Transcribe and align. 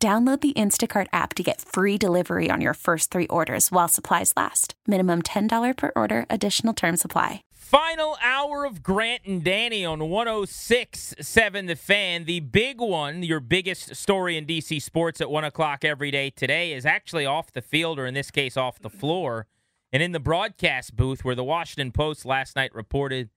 Download 0.00 0.40
the 0.40 0.52
Instacart 0.52 1.08
app 1.12 1.34
to 1.34 1.42
get 1.42 1.60
free 1.60 1.98
delivery 1.98 2.50
on 2.52 2.60
your 2.60 2.74
first 2.74 3.10
three 3.10 3.26
orders 3.26 3.72
while 3.72 3.88
supplies 3.88 4.32
last. 4.36 4.74
Minimum 4.86 5.22
$10 5.22 5.76
per 5.76 5.90
order, 5.96 6.24
additional 6.30 6.72
term 6.72 6.96
supply. 6.96 7.42
Final 7.52 8.16
hour 8.22 8.64
of 8.64 8.84
Grant 8.84 9.22
and 9.24 9.42
Danny 9.42 9.84
on 9.84 9.98
106.7 9.98 11.66
The 11.66 11.74
Fan. 11.74 12.26
The 12.26 12.38
big 12.38 12.80
one, 12.80 13.24
your 13.24 13.40
biggest 13.40 13.96
story 13.96 14.36
in 14.36 14.46
DC 14.46 14.80
sports 14.80 15.20
at 15.20 15.30
1 15.30 15.42
o'clock 15.42 15.84
every 15.84 16.12
day 16.12 16.30
today, 16.30 16.74
is 16.74 16.86
actually 16.86 17.26
off 17.26 17.52
the 17.52 17.60
field, 17.60 17.98
or 17.98 18.06
in 18.06 18.14
this 18.14 18.30
case, 18.30 18.56
off 18.56 18.78
the 18.78 18.88
floor. 18.88 19.48
And 19.92 20.00
in 20.00 20.12
the 20.12 20.20
broadcast 20.20 20.94
booth, 20.94 21.24
where 21.24 21.34
the 21.34 21.42
Washington 21.42 21.90
Post 21.90 22.24
last 22.24 22.54
night 22.54 22.72
reported 22.72 23.30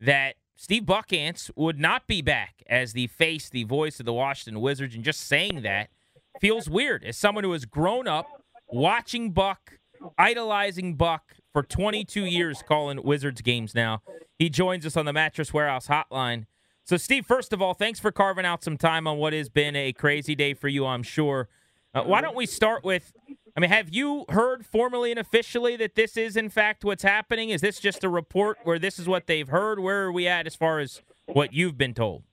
that 0.00 0.36
Steve 0.56 0.84
Buckhantz 0.84 1.50
would 1.56 1.78
not 1.78 2.06
be 2.06 2.22
back 2.22 2.62
as 2.70 2.94
the 2.94 3.06
face, 3.08 3.50
the 3.50 3.64
voice 3.64 4.00
of 4.00 4.06
the 4.06 4.14
Washington 4.14 4.62
Wizards. 4.62 4.94
And 4.94 5.04
just 5.04 5.20
saying 5.20 5.60
that 5.60 5.90
feels 6.40 6.68
weird 6.68 7.04
as 7.04 7.16
someone 7.16 7.44
who 7.44 7.52
has 7.52 7.64
grown 7.64 8.06
up 8.08 8.26
watching 8.68 9.32
Buck, 9.32 9.78
idolizing 10.18 10.94
Buck 10.94 11.36
for 11.52 11.62
22 11.62 12.24
years, 12.24 12.62
calling 12.66 13.02
Wizards 13.02 13.40
games 13.40 13.74
now. 13.74 14.02
He 14.38 14.50
joins 14.50 14.84
us 14.84 14.96
on 14.96 15.06
the 15.06 15.12
Mattress 15.12 15.52
Warehouse 15.52 15.88
hotline. 15.88 16.44
So, 16.84 16.96
Steve, 16.96 17.26
first 17.26 17.52
of 17.52 17.60
all, 17.60 17.74
thanks 17.74 17.98
for 17.98 18.12
carving 18.12 18.46
out 18.46 18.62
some 18.62 18.76
time 18.76 19.06
on 19.06 19.18
what 19.18 19.32
has 19.32 19.48
been 19.48 19.74
a 19.74 19.92
crazy 19.92 20.34
day 20.34 20.54
for 20.54 20.68
you, 20.68 20.86
I'm 20.86 21.02
sure. 21.02 21.48
Uh, 21.94 22.02
why 22.02 22.20
don't 22.20 22.36
we 22.36 22.46
start 22.46 22.84
with 22.84 23.12
I 23.56 23.60
mean, 23.60 23.70
have 23.70 23.88
you 23.88 24.26
heard 24.28 24.66
formally 24.66 25.10
and 25.10 25.18
officially 25.18 25.76
that 25.76 25.94
this 25.94 26.18
is, 26.18 26.36
in 26.36 26.50
fact, 26.50 26.84
what's 26.84 27.02
happening? 27.02 27.48
Is 27.48 27.62
this 27.62 27.80
just 27.80 28.04
a 28.04 28.08
report 28.10 28.58
where 28.64 28.78
this 28.78 28.98
is 28.98 29.08
what 29.08 29.26
they've 29.26 29.48
heard? 29.48 29.80
Where 29.80 30.02
are 30.04 30.12
we 30.12 30.28
at 30.28 30.46
as 30.46 30.54
far 30.54 30.78
as 30.78 31.00
what 31.24 31.54
you've 31.54 31.78
been 31.78 31.94
told? 31.94 32.24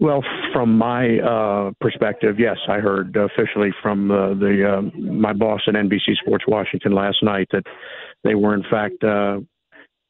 Well, 0.00 0.22
from 0.52 0.78
my 0.78 1.18
uh, 1.18 1.72
perspective, 1.80 2.36
yes, 2.38 2.56
I 2.68 2.78
heard 2.78 3.16
officially 3.16 3.70
from 3.82 4.10
uh, 4.10 4.34
the 4.34 4.78
uh, 4.78 5.00
my 5.00 5.32
boss 5.32 5.60
at 5.66 5.74
NBC 5.74 6.16
Sports 6.22 6.44
Washington 6.46 6.92
last 6.92 7.16
night 7.22 7.48
that 7.50 7.64
they 8.22 8.36
were 8.36 8.54
in 8.54 8.62
fact, 8.70 9.02
uh, 9.02 9.40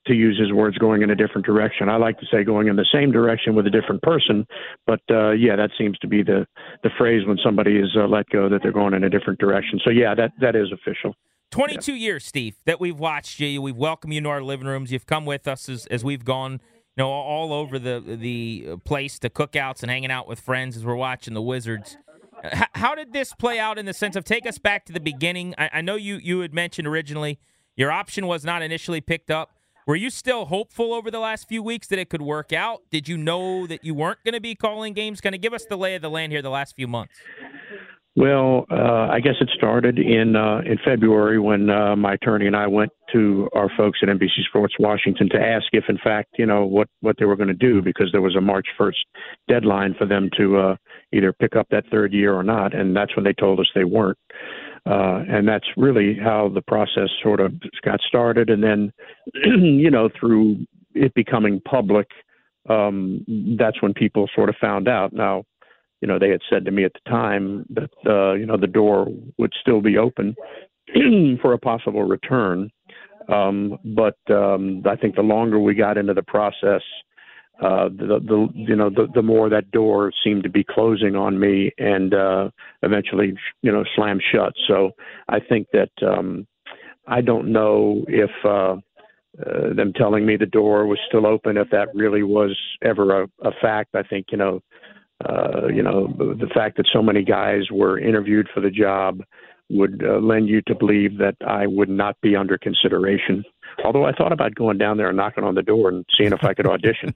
to 0.09 0.15
use 0.15 0.39
his 0.39 0.53
words, 0.53 0.77
going 0.79 1.03
in 1.03 1.11
a 1.11 1.15
different 1.15 1.47
direction. 1.47 1.89
I 1.89 1.97
like 1.97 2.19
to 2.19 2.27
say 2.33 2.43
going 2.43 2.69
in 2.69 2.77
the 2.77 2.87
same 2.93 3.13
direction 3.13 3.55
with 3.55 3.67
a 3.67 3.71
different 3.71 4.03
person, 4.03 4.47
but 4.87 5.01
uh, 5.11 5.31
yeah, 5.31 5.55
that 5.57 5.71
seems 5.79 5.99
to 5.99 6.09
be 6.09 6.23
the 6.23 6.47
the 6.83 6.91
phrase 6.99 7.27
when 7.27 7.39
somebody 7.45 7.77
is 7.77 7.97
uh, 7.97 8.07
let 8.07 8.29
go 8.31 8.49
that 8.49 8.61
they're 8.63 8.73
going 8.73 8.95
in 8.95 9.05
a 9.05 9.11
different 9.11 9.39
direction. 9.39 9.79
So 9.85 9.91
yeah, 9.91 10.15
that 10.15 10.33
that 10.41 10.57
is 10.57 10.73
official. 10.73 11.15
22 11.51 11.93
yeah. 11.93 11.99
years, 11.99 12.27
Steve, 12.27 12.57
that 12.67 12.79
we've 12.79 12.99
watched 12.99 13.41
you. 13.41 13.63
We've 13.63 13.77
welcomed 13.77 14.13
you 14.13 14.19
into 14.19 14.29
our 14.29 14.43
living 14.43 14.67
rooms. 14.67 14.93
You've 14.93 15.07
come 15.07 15.25
with 15.25 15.49
us 15.49 15.69
as, 15.71 15.87
as 15.87 16.05
we've 16.05 16.25
gone 16.25 16.61
you 16.99 17.05
know, 17.05 17.11
all 17.11 17.53
over 17.53 17.79
the 17.79 18.03
the 18.05 18.71
uh, 18.73 18.77
place 18.79 19.21
to 19.21 19.31
cookouts 19.31 19.83
and 19.83 19.91
hanging 19.91 20.11
out 20.11 20.27
with 20.27 20.41
friends 20.41 20.77
as 20.77 20.85
we're 20.85 20.97
watching 20.97 21.33
the 21.33 21.41
Wizards. 21.41 21.97
How 22.75 22.97
did 22.97 23.13
this 23.13 23.33
play 23.35 23.61
out 23.61 23.79
in 23.79 23.87
the 23.87 23.95
sense 23.95 24.17
of 24.17 24.25
take 24.25 24.47
us 24.47 24.59
back 24.59 24.85
to 24.87 24.93
the 24.93 24.99
beginning? 24.99 25.55
I, 25.57 25.71
I 25.75 25.81
know 25.81 25.95
you 25.95 26.17
you 26.17 26.41
had 26.41 26.53
mentioned 26.53 26.89
originally 26.89 27.39
your 27.77 27.93
option 27.93 28.27
was 28.27 28.45
not 28.45 28.63
initially 28.63 29.01
picked 29.01 29.31
up. 29.31 29.55
Were 29.87 29.95
you 29.95 30.11
still 30.11 30.47
hopeful 30.47 30.93
over 30.93 31.09
the 31.09 31.21
last 31.21 31.49
few 31.49 31.63
weeks 31.63 31.87
that 31.87 32.01
it 32.01 32.11
could 32.11 32.21
work 32.21 32.53
out? 32.53 32.83
Did 32.91 33.09
you 33.09 33.17
know 33.17 33.69
that 33.69 33.85
you 33.85 33.95
weren't 33.95 34.23
going 34.25 34.35
to 34.35 34.41
be 34.41 34.57
calling 34.57 34.93
games? 34.93 35.21
Kind 35.21 35.37
of 35.37 35.41
give 35.41 35.55
us 35.55 35.65
the 35.67 35.79
lay 35.79 35.95
of 35.95 36.03
the 36.03 36.11
land 36.11 36.33
here 36.33 36.43
the 36.43 36.51
last 36.51 36.75
few 36.75 36.89
months. 36.89 37.15
Well, 38.19 38.67
uh, 38.69 39.07
I 39.13 39.21
guess 39.21 39.37
it 39.41 39.49
started 39.55 39.97
in 39.97 40.35
uh, 40.35 40.59
in 40.67 40.77
February 40.85 41.39
when 41.39 41.71
uh, 41.71 41.95
my 41.95 42.15
attorney 42.15 42.49
and 42.49 42.57
I 42.57 42.67
went 42.67 42.91
to 43.13 43.49
our 43.55 43.71
folks 43.77 44.01
at 44.03 44.09
NBC 44.09 44.43
Sports 44.49 44.75
Washington 44.81 45.29
to 45.29 45.41
ask 45.41 45.67
if, 45.71 45.85
in 45.89 45.99
fact, 46.03 46.31
you 46.37 46.45
know 46.45 46.67
what 46.67 46.89
what 47.01 47.15
they 47.21 47.27
were 47.27 47.37
going 47.37 47.47
to 47.47 47.55
do 47.55 47.81
because 47.81 48.09
there 48.11 48.21
was 48.21 48.35
a 48.35 48.41
March 48.41 48.67
1st 48.77 49.05
deadline 49.47 49.95
for 49.97 50.05
them 50.05 50.31
to 50.37 50.57
uh, 50.59 50.77
either 51.13 51.33
pick 51.33 51.55
up 51.55 51.69
that 51.71 51.85
third 51.93 52.13
year 52.13 52.35
or 52.35 52.43
not, 52.43 52.75
and 52.75 52.97
that's 52.97 53.15
when 53.15 53.25
they 53.25 53.35
told 53.35 53.61
us 53.61 53.67
they 53.73 53.85
weren't. 53.85 54.19
Uh, 54.85 55.23
and 55.29 55.47
that's 55.47 55.67
really 55.77 56.19
how 56.21 56.51
the 56.53 56.63
process 56.63 57.11
sort 57.23 57.39
of 57.39 57.53
got 57.85 58.01
started, 58.01 58.51
and 58.51 58.65
then, 58.65 58.93
you 59.35 59.93
know, 59.93 60.09
through 60.19 60.57
it 60.93 61.15
becoming 61.15 61.61
public, 61.61 62.09
um, 62.69 63.25
that's 63.57 63.81
when 63.81 63.95
people 63.95 64.29
sort 64.35 64.49
of 64.49 64.57
found 64.61 64.89
out. 64.89 65.13
Now, 65.13 65.45
you 66.01 66.09
know, 66.09 66.19
they 66.19 66.31
had 66.31 66.41
said 66.49 66.65
to 66.65 66.71
me 66.71 66.85
at 66.85 66.93
the 66.93 67.11
time 67.11 67.67
that, 67.71 67.91
uh, 68.07 68.35
you 68.35 68.47
know, 68.47 68.57
the 68.57 68.67
door 68.67 69.09
would 69.39 69.53
still 69.61 69.81
be 69.81 69.99
open 69.99 70.35
for 71.43 71.53
a 71.53 71.59
possible 71.59 72.05
return. 72.05 72.71
Um, 73.29 73.79
but 73.85 74.17
um, 74.31 74.83
I 74.89 74.97
think 74.97 75.15
the 75.15 75.23
longer 75.23 75.59
we 75.59 75.75
got 75.75 75.99
into 75.99 76.15
the 76.15 76.23
process, 76.23 76.83
uh, 77.63 77.89
the, 77.89 78.21
the 78.25 78.49
you 78.55 78.77
know 78.77 78.89
the, 78.89 79.09
the 79.15 79.23
more 79.23 79.49
that 79.49 79.71
door 79.73 80.13
seemed 80.23 80.45
to 80.45 80.49
be 80.49 80.63
closing 80.63 81.17
on 81.17 81.41
me 81.41 81.73
and 81.77 82.15
uh, 82.15 82.49
eventually 82.83 83.35
you 83.63 83.73
know 83.73 83.85
slammed 83.97 84.23
shut. 84.33 84.53
So 84.69 84.93
I 85.29 85.41
think 85.41 85.67
that 85.73 85.91
um, 86.07 86.47
I 87.09 87.21
don't 87.21 87.53
know 87.53 88.05
if 88.07 88.31
uh, 88.45 88.77
uh, 89.45 89.75
them 89.75 89.93
telling 89.93 90.25
me 90.25 90.37
the 90.37 90.47
door 90.47 90.87
was 90.87 90.99
still 91.09 91.27
open 91.27 91.57
if 91.57 91.69
that 91.71 91.89
really 91.95 92.23
was 92.23 92.57
ever 92.83 93.23
a, 93.23 93.29
a 93.43 93.51
fact. 93.61 93.95
I 93.95 94.05
think 94.05 94.27
you 94.31 94.39
know 94.39 94.63
uh, 95.27 95.67
you 95.69 95.83
know, 95.83 96.07
the 96.17 96.49
fact 96.55 96.77
that 96.77 96.87
so 96.93 97.03
many 97.03 97.25
guys 97.25 97.71
were 97.71 97.99
interviewed 97.99 98.49
for 98.55 98.61
the 98.61 98.71
job 98.71 99.23
would 99.71 100.03
uh, 100.05 100.19
lend 100.19 100.49
you 100.49 100.63
to 100.63 100.75
believe 100.75 101.19
that 101.19 101.37
I 101.47 101.67
would 101.67 101.89
not 101.89 102.19
be 102.23 102.35
under 102.35 102.57
consideration. 102.57 103.45
Although 103.85 104.07
I 104.07 104.13
thought 104.13 104.33
about 104.33 104.55
going 104.55 104.79
down 104.79 104.97
there 104.97 105.09
and 105.09 105.17
knocking 105.17 105.45
on 105.45 105.55
the 105.55 105.63
door 105.63 105.91
and 105.91 106.05
seeing 106.17 106.33
if 106.33 106.43
I 106.43 106.55
could 106.55 106.67
audition. 106.67 107.15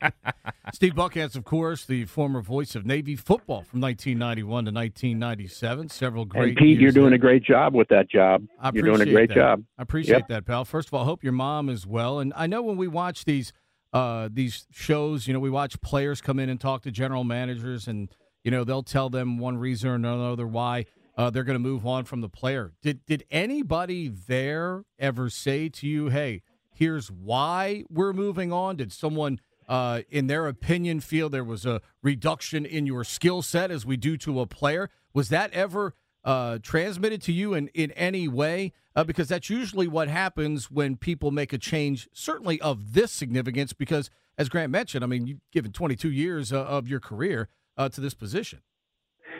Steve 0.72 0.94
Buckhantz, 0.94 1.36
of 1.36 1.44
course, 1.44 1.84
the 1.84 2.04
former 2.06 2.42
voice 2.42 2.74
of 2.74 2.84
Navy 2.84 3.14
football 3.14 3.62
from 3.62 3.80
1991 3.80 4.64
to 4.64 4.70
1997. 4.72 5.88
Several 5.88 6.24
great. 6.24 6.48
And 6.48 6.56
Pete, 6.56 6.80
you're 6.80 6.90
doing 6.90 7.10
there. 7.10 7.16
a 7.16 7.18
great 7.18 7.44
job 7.44 7.74
with 7.74 7.88
that 7.88 8.10
job. 8.10 8.44
I 8.60 8.70
you're 8.74 8.84
doing 8.84 9.00
a 9.00 9.10
great 9.10 9.28
that. 9.28 9.36
job. 9.36 9.64
I 9.78 9.82
appreciate 9.82 10.16
yep. 10.16 10.28
that, 10.28 10.46
pal. 10.46 10.64
First 10.64 10.88
of 10.88 10.94
all, 10.94 11.02
I 11.02 11.04
hope 11.04 11.22
your 11.22 11.32
mom 11.32 11.68
is 11.68 11.86
well. 11.86 12.18
And 12.18 12.32
I 12.36 12.46
know 12.46 12.62
when 12.62 12.76
we 12.76 12.88
watch 12.88 13.24
these 13.24 13.52
uh, 13.94 14.28
these 14.30 14.66
shows, 14.72 15.28
you 15.28 15.32
know, 15.32 15.38
we 15.38 15.48
watch 15.48 15.80
players 15.80 16.20
come 16.20 16.40
in 16.40 16.48
and 16.48 16.60
talk 16.60 16.82
to 16.82 16.90
general 16.90 17.22
managers, 17.22 17.86
and 17.86 18.10
you 18.42 18.50
know 18.50 18.64
they'll 18.64 18.82
tell 18.82 19.08
them 19.08 19.38
one 19.38 19.56
reason 19.56 19.88
or 19.88 19.94
another 19.94 20.48
why 20.48 20.86
uh, 21.16 21.30
they're 21.30 21.44
going 21.44 21.54
to 21.54 21.60
move 21.60 21.86
on 21.86 22.04
from 22.04 22.20
the 22.20 22.28
player. 22.28 22.72
Did 22.82 23.06
did 23.06 23.24
anybody 23.30 24.08
there 24.08 24.84
ever 24.98 25.30
say 25.30 25.68
to 25.68 25.86
you, 25.86 26.08
"Hey, 26.08 26.42
here's 26.72 27.08
why 27.08 27.84
we're 27.88 28.12
moving 28.12 28.52
on"? 28.52 28.74
Did 28.76 28.92
someone, 28.92 29.38
uh, 29.68 30.02
in 30.10 30.26
their 30.26 30.48
opinion, 30.48 30.98
feel 30.98 31.30
there 31.30 31.44
was 31.44 31.64
a 31.64 31.80
reduction 32.02 32.66
in 32.66 32.86
your 32.86 33.04
skill 33.04 33.42
set 33.42 33.70
as 33.70 33.86
we 33.86 33.96
do 33.96 34.16
to 34.18 34.40
a 34.40 34.46
player? 34.46 34.90
Was 35.12 35.28
that 35.28 35.52
ever 35.52 35.94
uh, 36.24 36.58
transmitted 36.62 37.22
to 37.22 37.32
you 37.32 37.54
in, 37.54 37.68
in 37.68 37.90
any 37.92 38.28
way? 38.28 38.72
Uh, 38.96 39.04
because 39.04 39.28
that's 39.28 39.50
usually 39.50 39.88
what 39.88 40.08
happens 40.08 40.70
when 40.70 40.96
people 40.96 41.30
make 41.30 41.52
a 41.52 41.58
change, 41.58 42.08
certainly 42.12 42.60
of 42.60 42.94
this 42.94 43.10
significance, 43.10 43.72
because 43.72 44.08
as 44.38 44.48
Grant 44.48 44.70
mentioned, 44.70 45.04
I 45.04 45.06
mean, 45.06 45.26
you've 45.26 45.40
given 45.52 45.72
22 45.72 46.10
years 46.10 46.52
uh, 46.52 46.64
of 46.64 46.88
your 46.88 47.00
career 47.00 47.48
uh, 47.76 47.88
to 47.88 48.00
this 48.00 48.14
position. 48.14 48.60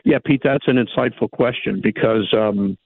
Yeah, 0.05 0.19
Pete, 0.25 0.43
that's 0.43 0.67
an 0.67 0.77
insightful 0.77 1.31
question 1.31 1.81
because 1.83 2.33
um, 2.37 2.77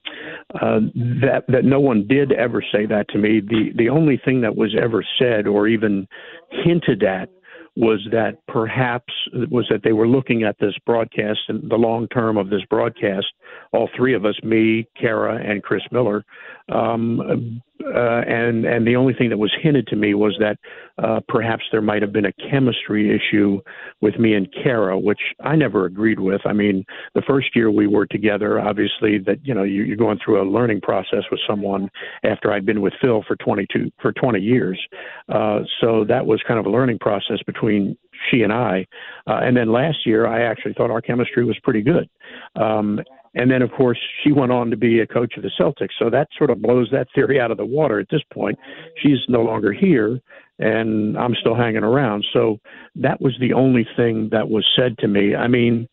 uh, 0.55 0.81
that 1.23 1.45
that 1.49 1.65
no 1.65 1.81
one 1.81 2.07
did 2.07 2.33
ever 2.33 2.63
say 2.73 2.87
that 2.87 3.09
to 3.11 3.19
me. 3.19 3.41
The 3.41 3.73
the 3.77 3.89
only 3.89 4.21
thing 4.25 4.43
that 4.43 4.55
was 4.55 4.77
ever 4.81 5.05
said 5.19 5.47
or 5.47 5.67
even 5.67 6.07
hinted 6.51 7.03
at 7.03 7.31
was 7.77 8.07
that 8.13 8.39
perhaps 8.47 9.13
was 9.51 9.67
that 9.71 9.83
they 9.85 9.93
were 9.93 10.07
looking 10.07 10.43
at 10.43 10.57
this 10.61 10.75
broadcast 10.85 11.41
and 11.49 11.69
the 11.71 11.77
long 11.77 12.09
term 12.09 12.37
of 12.37 12.51
this 12.51 12.63
broadcast. 12.69 13.27
All 13.73 13.89
three 13.97 14.15
of 14.15 14.25
us, 14.25 14.35
me, 14.43 14.89
Kara, 14.99 15.37
and 15.37 15.63
Chris 15.63 15.83
Miller, 15.91 16.25
um, 16.71 17.61
uh, 17.85 18.23
and 18.27 18.65
and 18.65 18.87
the 18.87 18.97
only 18.97 19.15
thing 19.15 19.31
that 19.31 19.39
was 19.39 19.55
hinted 19.63 19.87
to 19.87 19.97
me 19.97 20.15
was 20.15 20.37
that 20.41 20.59
uh, 21.03 21.21
perhaps 21.29 21.63
there 21.71 21.81
might 21.81 22.03
have 22.03 22.13
been 22.13 22.25
a 22.25 22.33
chemistry 22.51 23.15
issue 23.15 23.61
with 24.01 24.19
me 24.19 24.35
and 24.35 24.49
Kara, 24.53 24.99
which 24.99 25.21
I 25.45 25.55
never 25.55 25.85
agreed 25.85 26.19
with. 26.19 26.41
I 26.45 26.53
mean, 26.53 26.85
the 27.15 27.23
first 27.23 27.55
year 27.55 27.71
we 27.71 27.87
were 27.87 28.07
together, 28.07 28.61
obviously 28.61 29.19
that 29.27 29.39
you 29.45 29.55
know 29.55 29.63
you, 29.63 29.85
you're 29.85 29.97
going 29.97 30.19
through 30.25 30.43
a 30.43 30.51
learning 30.51 30.81
process 30.81 31.23
with 31.31 31.41
someone 31.49 31.89
after 32.25 32.53
I'd 32.53 32.67
been 32.67 32.81
with 32.81 32.95
Phil 33.01 33.23
for 33.27 33.37
22 33.37 33.91
for 34.03 34.13
20 34.13 34.41
years, 34.41 34.81
uh, 35.29 35.61
so 35.81 36.05
that 36.09 36.27
was 36.27 36.43
kind 36.49 36.59
of 36.59 36.67
a 36.67 36.71
learning 36.71 36.99
process 36.99 37.39
between 37.47 37.97
she 38.31 38.43
and 38.43 38.53
I. 38.53 38.87
Uh, 39.27 39.41
and 39.43 39.57
then 39.57 39.73
last 39.73 40.07
year, 40.07 40.27
I 40.27 40.43
actually 40.43 40.75
thought 40.75 40.91
our 40.91 41.01
chemistry 41.01 41.45
was 41.45 41.59
pretty 41.63 41.83
good. 41.83 42.09
Um, 42.57 43.01
and 43.35 43.51
then, 43.51 43.63
of 43.63 43.71
course, 43.71 43.99
she 44.23 44.33
went 44.33 44.53
on 44.53 44.71
to 44.71 44.77
be 44.77 45.01
a 45.01 45.07
coach 45.07 45.37
of 45.37 45.43
the 45.43 45.51
Celtics. 45.61 45.93
So 45.99 46.11
that 46.11 46.29
sort 46.37 46.51
of 46.51 46.63
blows 46.63 46.89
that 46.93 47.09
theory 47.15 47.41
out 47.41 47.51
of 47.51 47.57
the 47.57 47.65
water 47.65 48.01
at 48.01 48.09
this 48.11 48.23
point. 48.33 48.59
She's 49.03 49.19
no 49.29 49.43
longer 49.43 49.73
here, 49.73 50.19
and 50.59 51.17
I'm 51.17 51.35
still 51.35 51.55
hanging 51.55 51.85
around. 51.85 52.25
So 52.33 52.59
that 52.97 53.21
was 53.21 53.37
the 53.39 53.53
only 53.53 53.87
thing 53.97 54.31
that 54.33 54.49
was 54.49 54.67
said 54.77 54.99
to 54.99 55.09
me. 55.09 55.35
I 55.35 55.47
mean, 55.47 55.89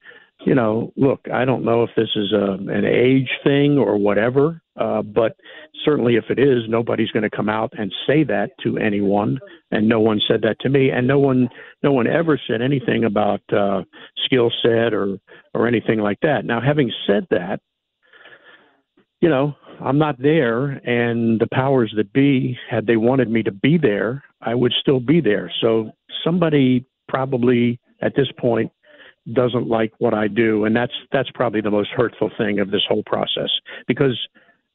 you 0.45 0.56
know, 0.56 0.92
look, 0.95 1.21
I 1.31 1.45
don't 1.45 1.63
know 1.63 1.83
if 1.83 1.89
this 1.95 2.10
is 2.16 2.31
a, 2.31 2.54
an 2.54 2.86
age 2.86 3.30
thing 3.44 3.78
or 3.78 3.98
whatever, 3.98 4.62
uh, 4.77 5.01
but 5.01 5.36
certainly 5.83 6.16
if 6.16 6.25
it 6.30 6.39
is, 6.39 6.63
nobody's 6.68 7.12
going 7.12 7.24
to 7.24 7.36
come 7.36 7.50
out 7.50 7.74
and 7.77 7.94
say 8.07 8.24
that 8.24 8.51
to 8.63 8.77
anyone, 8.77 9.39
and 9.72 9.88
no 9.88 10.00
one 10.00 10.19
said 10.27 10.42
that 10.42 10.60
to 10.62 10.69
me, 10.69 10.89
and 10.89 11.07
no 11.07 11.19
one, 11.19 11.50
no 11.83 11.92
one 11.92 12.07
ever 12.07 12.39
said 12.48 12.62
anything 12.62 13.06
about 13.06 13.42
uh, 13.54 13.83
skill 14.25 14.51
set 14.62 14.94
or 14.94 15.18
or 15.54 15.68
anything 15.68 16.00
like 16.00 16.19
that. 16.22 16.45
Now, 16.45 16.60
having 16.60 16.92
said 17.07 17.25
that, 17.30 17.62
you 19.22 19.30
know, 19.30 19.56
I'm 19.81 19.98
not 19.98 20.22
there, 20.22 20.66
and 20.69 21.39
the 21.39 21.48
powers 21.51 21.94
that 21.95 22.12
be, 22.13 22.57
had 22.69 22.86
they 22.86 22.98
wanted 22.98 23.30
me 23.30 23.44
to 23.44 23.51
be 23.51 23.78
there, 23.78 24.24
I 24.42 24.56
would 24.56 24.74
still 24.80 25.00
be 25.00 25.21
there. 25.21 25.51
So 25.62 25.92
somebody 26.24 26.86
probably 27.07 27.80
at 28.01 28.13
this 28.16 28.28
point 28.38 28.71
doesn't 29.33 29.68
like 29.68 29.92
what 29.98 30.13
I 30.13 30.28
do, 30.28 30.66
and 30.66 30.75
that's 30.75 30.94
that's 31.12 31.30
probably 31.33 31.62
the 31.62 31.71
most 31.71 31.89
hurtful 31.95 32.30
thing 32.38 32.60
of 32.60 32.71
this 32.71 32.83
whole 32.88 33.04
process 33.06 33.50
because 33.88 34.19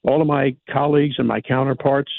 all 0.02 0.20
of 0.20 0.26
my 0.26 0.56
colleagues 0.70 1.16
and 1.18 1.28
my 1.28 1.40
counterparts, 1.40 2.12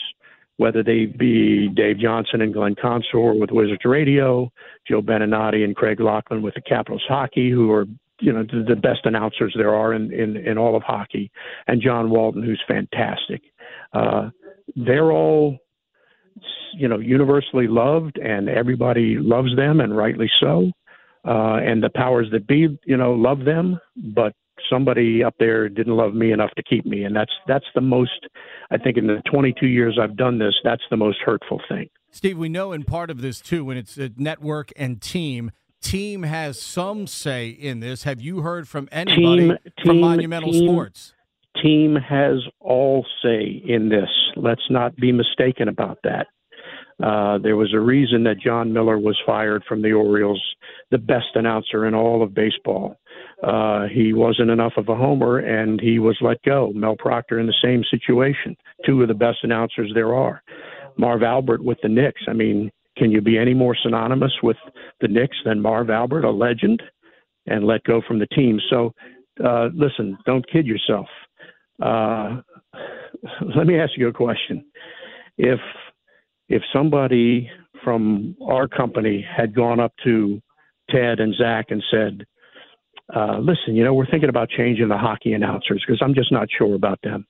whether 0.58 0.84
they 0.84 1.06
be 1.06 1.70
Dave 1.70 1.98
Johnson 2.00 2.42
and 2.42 2.54
Glenn 2.54 2.76
Consor 2.76 3.34
with 3.34 3.52
Wizards 3.52 3.86
Radio, 3.86 4.52
Joe 4.88 5.02
Beninati 5.02 5.64
and 5.64 5.76
Craig 5.76 6.00
Laughlin 6.00 6.42
with 6.42 6.54
the 6.54 6.62
Capitals 6.62 7.04
Hockey, 7.08 7.50
who 7.50 7.72
are 7.72 7.86
you 8.20 8.32
know 8.32 8.44
the, 8.44 8.64
the 8.68 8.76
best 8.76 9.00
announcers 9.06 9.54
there 9.58 9.74
are 9.74 9.94
in, 9.94 10.14
in 10.14 10.38
in 10.38 10.58
all 10.58 10.76
of 10.76 10.84
hockey, 10.84 11.32
and 11.68 11.82
John 11.82 12.10
Walton, 12.10 12.44
who's 12.44 12.62
fantastic. 12.68 13.42
Uh, 13.94 14.30
they're 14.76 15.12
all 15.12 15.58
you 16.74 16.88
know 16.88 17.00
universally 17.00 17.68
loved, 17.68 18.20
and 18.20 18.48
everybody 18.48 19.18
loves 19.18 19.56
them, 19.56 19.80
and 19.80 19.98
rightly 19.98 20.30
so 20.40 20.72
uh, 21.26 21.58
and 21.64 21.84
the 21.84 21.90
powers 21.90 22.28
that 22.32 22.48
be, 22.48 22.80
you 22.86 22.98
know, 22.98 23.14
love 23.14 23.46
them, 23.46 23.80
but 23.96 24.34
somebody 24.70 25.24
up 25.24 25.36
there 25.40 25.70
didn't 25.70 25.96
love 25.96 26.14
me 26.14 26.32
enough 26.32 26.52
to 26.56 26.64
keep 26.64 26.86
me, 26.86 27.04
and 27.04 27.16
that's 27.16 27.32
that's 27.48 27.66
the 27.76 27.82
most. 27.82 28.28
I 28.72 28.78
think 28.78 28.98
in 28.98 29.08
the 29.08 29.22
22 29.30 29.68
years 29.68 29.98
I've 30.02 30.16
done 30.16 30.40
this, 30.40 30.54
that's 30.64 30.84
the 30.90 30.98
most 30.98 31.20
hurtful 31.26 31.62
thing. 31.68 31.90
Steve, 32.12 32.38
we 32.38 32.50
know 32.50 32.74
in 32.74 32.84
part 32.84 33.10
of 33.10 33.22
this 33.22 33.40
too, 33.40 33.64
when 33.66 33.78
it's 33.78 33.98
a 33.98 34.12
network 34.18 34.72
and 34.76 35.02
team, 35.02 35.52
team 35.82 36.24
has 36.24 36.62
some 36.62 37.08
say 37.08 37.50
in 37.50 37.80
this. 37.80 38.04
Have 38.04 38.22
you 38.22 38.42
heard 38.42 38.68
from 38.68 38.88
anybody 38.92 39.50
team, 39.50 39.58
from 39.84 39.94
team, 39.94 40.02
Monumental 40.02 40.52
team, 40.52 40.68
Sports? 40.68 41.14
Team 41.62 41.96
has 41.96 42.38
all 42.60 43.06
say 43.24 43.62
in 43.66 43.90
this. 43.90 44.10
Let's 44.36 44.70
not 44.70 44.96
be 44.96 45.12
mistaken 45.12 45.68
about 45.68 46.00
that. 46.04 46.28
Uh, 47.02 47.38
there 47.40 47.56
was 47.56 47.74
a 47.74 47.80
reason 47.80 48.24
that 48.24 48.40
Jon 48.40 48.72
Miller 48.72 49.00
was 49.00 49.20
fired 49.26 49.64
from 49.68 49.82
the 49.82 49.92
Orioles, 49.92 50.44
the 50.92 50.98
best 50.98 51.28
announcer 51.36 51.88
in 51.88 51.96
all 51.96 52.22
of 52.22 52.34
baseball. 52.34 52.96
Uh, 53.44 53.88
he 53.88 54.14
wasn't 54.14 54.52
enough 54.52 54.74
of 54.78 54.88
a 54.90 54.96
homer, 54.96 55.40
and 55.40 55.82
he 55.82 55.98
was 55.98 56.18
let 56.22 56.42
go. 56.44 56.72
Mel 56.76 56.96
Proctor 56.96 57.40
in 57.40 57.48
the 57.48 57.56
same 57.64 57.84
situation. 57.90 58.56
Two 58.86 59.02
of 59.02 59.08
the 59.08 59.14
best 59.14 59.40
announcers 59.44 59.92
there 59.96 60.14
are. 60.14 60.44
Marv 60.98 61.24
Albert 61.24 61.64
with 61.64 61.80
the 61.82 61.90
Knicks. 61.90 62.22
I 62.28 62.34
mean, 62.34 62.70
can 62.98 63.10
you 63.10 63.22
be 63.22 63.38
any 63.38 63.54
more 63.54 63.76
synonymous 63.82 64.34
with 64.44 64.58
the 65.00 65.08
Knicks 65.08 65.38
than 65.44 65.62
Marv 65.62 65.90
Albert, 65.90 66.24
a 66.24 66.32
legend, 66.32 66.84
and 67.48 67.66
let 67.66 67.84
go 67.84 68.02
from 68.08 68.20
the 68.20 68.28
team? 68.28 68.60
So, 68.70 68.94
uh, 69.44 69.70
listen, 69.74 70.18
don't 70.26 70.48
kid 70.52 70.68
yourself. 70.68 71.08
Uh, 71.82 72.42
let 73.56 73.66
me 73.66 73.80
ask 73.80 73.94
you 73.98 74.08
a 74.08 74.14
question. 74.14 74.64
If 75.38 75.60
if 76.52 76.62
somebody 76.74 77.50
from 77.82 78.36
our 78.46 78.68
company 78.68 79.26
had 79.26 79.56
gone 79.56 79.80
up 79.80 79.94
to 80.04 80.42
Ted 80.90 81.22
and 81.22 81.34
Zach 81.36 81.68
and 81.70 81.82
said, 81.90 82.26
uh, 83.16 83.40
listen, 83.40 83.76
you 83.76 83.86
know, 83.86 83.94
we're 83.94 84.06
thinking 84.06 84.30
about 84.30 84.50
changing 84.50 84.90
the 84.90 84.98
hockey 84.98 85.32
announcers 85.32 85.82
because 85.86 86.02
I'm 86.04 86.14
just 86.14 86.32
not 86.32 86.50
sure 86.58 86.76
about 86.76 87.00
them. 87.04 87.26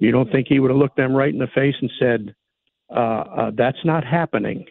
You 0.00 0.10
don't 0.10 0.30
think 0.32 0.48
he 0.48 0.58
would 0.58 0.70
have 0.72 0.78
looked 0.78 0.96
them 0.96 1.14
right 1.14 1.32
in 1.32 1.38
the 1.38 1.46
face 1.54 1.76
and 1.80 1.90
said, 1.98 2.34
uh, 2.90 2.98
uh, 3.38 3.50
that's 3.56 3.84
not 3.84 4.04
happening? 4.04 4.64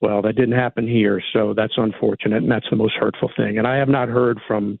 Well, 0.00 0.22
that 0.22 0.36
didn't 0.36 0.58
happen 0.58 0.88
here, 0.88 1.22
so 1.32 1.52
that's 1.54 1.74
unfortunate, 1.76 2.42
and 2.42 2.50
that's 2.50 2.68
the 2.70 2.76
most 2.76 2.94
hurtful 2.98 3.30
thing. 3.36 3.58
And 3.58 3.66
I 3.66 3.76
have 3.76 3.88
not 3.88 4.08
heard 4.08 4.38
from 4.48 4.78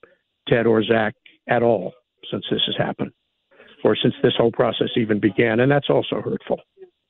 Ted 0.48 0.66
or 0.66 0.82
Zach 0.82 1.14
at 1.48 1.62
all 1.62 1.92
since 2.30 2.44
this 2.50 2.62
has 2.66 2.76
happened, 2.78 3.12
or 3.84 3.94
since 3.94 4.14
this 4.22 4.34
whole 4.38 4.52
process 4.52 4.88
even 4.96 5.20
began, 5.20 5.60
and 5.60 5.70
that's 5.70 5.90
also 5.90 6.22
hurtful. 6.22 6.60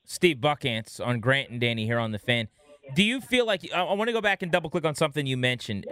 Steve 0.09 0.37
Buckhantz 0.37 0.99
on 0.99 1.19
Grant 1.19 1.51
and 1.51 1.61
Danny 1.61 1.85
here 1.85 1.99
on 1.99 2.11
the 2.11 2.19
fan. 2.19 2.47
Do 2.95 3.03
you 3.03 3.21
feel 3.21 3.45
like 3.45 3.71
I, 3.71 3.83
want 3.93 4.07
to 4.07 4.11
go 4.11 4.21
back 4.21 4.41
and 4.41 4.51
double 4.51 4.71
click 4.71 4.83
on 4.83 4.95
something 4.95 5.27
you 5.27 5.37
mentioned? 5.37 5.85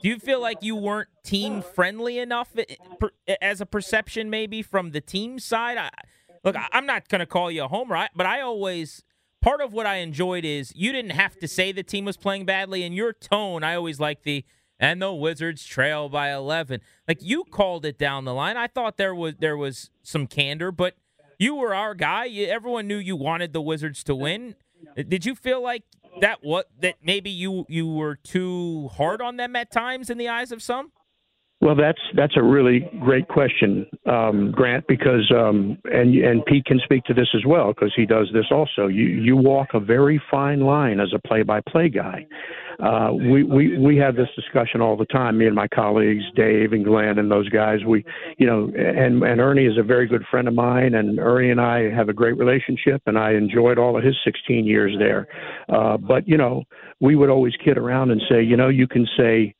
Do 0.00 0.08
you 0.08 0.20
feel 0.20 0.40
like 0.40 0.58
you 0.62 0.76
weren't 0.76 1.08
team 1.24 1.60
friendly 1.60 2.20
enough 2.20 2.50
eh, 2.56 3.34
as 3.42 3.60
a 3.60 3.66
perception, 3.66 4.30
maybe 4.30 4.62
from 4.62 4.92
the 4.92 5.00
team 5.00 5.40
side? 5.40 5.76
I, 5.76 5.90
look, 6.44 6.54
I'm 6.70 6.86
not 6.86 7.08
going 7.08 7.18
to 7.18 7.26
call 7.26 7.50
you 7.50 7.64
a 7.64 7.68
homer, 7.68 8.06
but 8.14 8.26
I 8.26 8.40
always 8.40 9.02
part 9.42 9.60
of 9.60 9.72
what 9.72 9.86
I 9.86 9.96
enjoyed 9.96 10.44
is 10.44 10.72
you 10.76 10.92
didn't 10.92 11.10
have 11.10 11.36
to 11.40 11.48
say 11.48 11.72
the 11.72 11.82
team 11.82 12.04
was 12.04 12.16
playing 12.16 12.44
badly, 12.44 12.84
and 12.84 12.94
your 12.94 13.12
tone. 13.12 13.64
I 13.64 13.74
always 13.74 13.98
like 13.98 14.22
the 14.22 14.44
and 14.78 15.02
the 15.02 15.12
Wizards 15.12 15.64
trail 15.64 16.08
by 16.08 16.32
11. 16.32 16.80
Like 17.08 17.18
you 17.20 17.44
called 17.44 17.84
it 17.84 17.98
down 17.98 18.24
the 18.24 18.34
line. 18.34 18.56
I 18.56 18.68
thought 18.68 18.96
there 18.96 19.14
was 19.14 19.34
there 19.40 19.56
was 19.56 19.90
some 20.02 20.28
candor, 20.28 20.70
but 20.70 20.94
you 21.38 21.54
were 21.54 21.74
our 21.74 21.94
guy. 21.94 22.28
everyone 22.28 22.86
knew 22.86 22.96
you 22.96 23.16
wanted 23.16 23.52
the 23.52 23.60
Wizards 23.60 24.04
to 24.04 24.14
win. 24.14 24.54
Uh, 24.96 25.02
did 25.06 25.24
you 25.24 25.34
feel 25.34 25.62
like 25.62 25.82
that 26.20 26.38
what 26.42 26.70
that 26.80 26.96
maybe 27.02 27.30
you 27.30 27.66
you 27.68 27.88
were 27.88 28.16
too 28.16 28.88
hard 28.96 29.20
on 29.20 29.36
them 29.36 29.56
at 29.56 29.70
times 29.70 30.10
in 30.10 30.18
the 30.18 30.28
eyes 30.28 30.52
of 30.52 30.62
some? 30.62 30.92
Well, 31.64 31.74
that's 31.74 32.00
that's 32.14 32.36
a 32.36 32.42
really 32.42 32.86
great 33.00 33.26
question, 33.28 33.86
um, 34.04 34.52
Grant, 34.52 34.86
because 34.86 35.32
um, 35.34 35.78
and 35.84 36.14
and 36.14 36.44
Pete 36.44 36.66
can 36.66 36.78
speak 36.84 37.04
to 37.04 37.14
this 37.14 37.28
as 37.34 37.46
well 37.46 37.68
because 37.68 37.90
he 37.96 38.04
does 38.04 38.28
this 38.34 38.44
also. 38.50 38.86
You 38.86 39.06
you 39.06 39.34
walk 39.34 39.68
a 39.72 39.80
very 39.80 40.20
fine 40.30 40.60
line 40.60 41.00
as 41.00 41.14
a 41.14 41.18
play-by-play 41.26 41.88
guy. 41.88 42.26
Uh, 42.80 43.12
we 43.14 43.44
we 43.44 43.78
we 43.78 43.96
have 43.96 44.14
this 44.14 44.28
discussion 44.36 44.82
all 44.82 44.94
the 44.94 45.06
time. 45.06 45.38
Me 45.38 45.46
and 45.46 45.54
my 45.54 45.66
colleagues, 45.68 46.22
Dave 46.36 46.74
and 46.74 46.84
Glenn, 46.84 47.18
and 47.18 47.30
those 47.30 47.48
guys. 47.48 47.78
We, 47.86 48.04
you 48.36 48.46
know, 48.46 48.70
and 48.76 49.22
and 49.22 49.40
Ernie 49.40 49.64
is 49.64 49.78
a 49.78 49.82
very 49.82 50.06
good 50.06 50.24
friend 50.30 50.46
of 50.48 50.52
mine, 50.52 50.94
and 50.94 51.18
Ernie 51.18 51.50
and 51.50 51.62
I 51.62 51.90
have 51.90 52.10
a 52.10 52.12
great 52.12 52.36
relationship, 52.36 53.00
and 53.06 53.18
I 53.18 53.32
enjoyed 53.32 53.78
all 53.78 53.96
of 53.96 54.04
his 54.04 54.16
16 54.22 54.66
years 54.66 54.94
there. 54.98 55.28
Uh, 55.70 55.96
but 55.96 56.28
you 56.28 56.36
know, 56.36 56.64
we 57.00 57.16
would 57.16 57.30
always 57.30 57.54
kid 57.64 57.78
around 57.78 58.10
and 58.10 58.20
say, 58.28 58.42
you 58.42 58.58
know, 58.58 58.68
you 58.68 58.86
can 58.86 59.06
say 59.16 59.54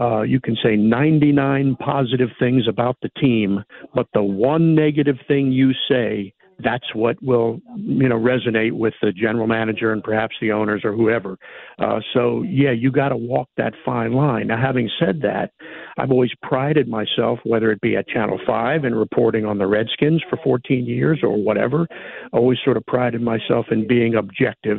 uh, 0.00 0.22
you 0.22 0.40
can 0.40 0.56
say 0.62 0.76
99 0.76 1.76
positive 1.76 2.30
things 2.38 2.66
about 2.68 2.96
the 3.02 3.10
team, 3.20 3.64
but 3.94 4.06
the 4.14 4.22
one 4.22 4.74
negative 4.74 5.16
thing 5.28 5.52
you 5.52 5.72
say, 5.88 6.34
that's 6.58 6.94
what 6.94 7.22
will 7.22 7.60
you 7.76 8.08
know 8.08 8.18
resonate 8.18 8.72
with 8.72 8.94
the 9.02 9.12
general 9.12 9.46
manager 9.46 9.92
and 9.92 10.02
perhaps 10.02 10.34
the 10.40 10.52
owners 10.52 10.82
or 10.84 10.92
whoever. 10.92 11.36
Uh, 11.78 12.00
so 12.14 12.42
yeah, 12.42 12.70
you 12.70 12.90
got 12.90 13.08
to 13.10 13.16
walk 13.16 13.48
that 13.56 13.74
fine 13.84 14.12
line. 14.12 14.48
Now, 14.48 14.60
having 14.60 14.90
said 14.98 15.20
that, 15.22 15.52
I've 15.98 16.10
always 16.10 16.30
prided 16.42 16.88
myself, 16.88 17.38
whether 17.44 17.70
it 17.70 17.80
be 17.80 17.96
at 17.96 18.08
Channel 18.08 18.38
Five 18.46 18.84
and 18.84 18.96
reporting 18.96 19.44
on 19.44 19.58
the 19.58 19.66
Redskins 19.66 20.22
for 20.28 20.38
14 20.42 20.84
years 20.84 21.20
or 21.22 21.42
whatever, 21.42 21.86
always 22.32 22.58
sort 22.64 22.76
of 22.76 22.86
prided 22.86 23.22
myself 23.22 23.66
in 23.70 23.86
being 23.86 24.14
objective 24.14 24.78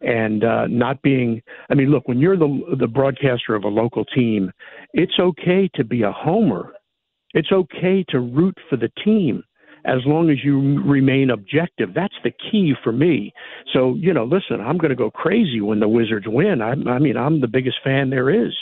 and 0.00 0.44
uh, 0.44 0.66
not 0.68 1.00
being. 1.02 1.42
I 1.70 1.74
mean, 1.74 1.90
look, 1.90 2.08
when 2.08 2.18
you're 2.18 2.38
the 2.38 2.76
the 2.78 2.88
broadcaster 2.88 3.54
of 3.54 3.64
a 3.64 3.68
local 3.68 4.04
team, 4.04 4.50
it's 4.92 5.18
okay 5.18 5.70
to 5.74 5.84
be 5.84 6.02
a 6.02 6.12
homer. 6.12 6.74
It's 7.32 7.52
okay 7.52 8.04
to 8.08 8.18
root 8.18 8.56
for 8.68 8.76
the 8.76 8.90
team 9.04 9.44
as 9.84 9.98
long 10.06 10.30
as 10.30 10.38
you 10.44 10.82
remain 10.82 11.30
objective. 11.30 11.90
That's 11.94 12.14
the 12.24 12.30
key 12.30 12.74
for 12.82 12.92
me. 12.92 13.32
So, 13.72 13.94
you 13.94 14.12
know, 14.12 14.24
listen, 14.24 14.60
I'm 14.60 14.78
going 14.78 14.90
to 14.90 14.96
go 14.96 15.10
crazy 15.10 15.60
when 15.60 15.80
the 15.80 15.88
Wizards 15.88 16.26
win. 16.28 16.60
I, 16.62 16.72
I 16.90 16.98
mean, 16.98 17.16
I'm 17.16 17.40
the 17.40 17.48
biggest 17.48 17.76
fan 17.82 18.10
there 18.10 18.30
is. 18.30 18.52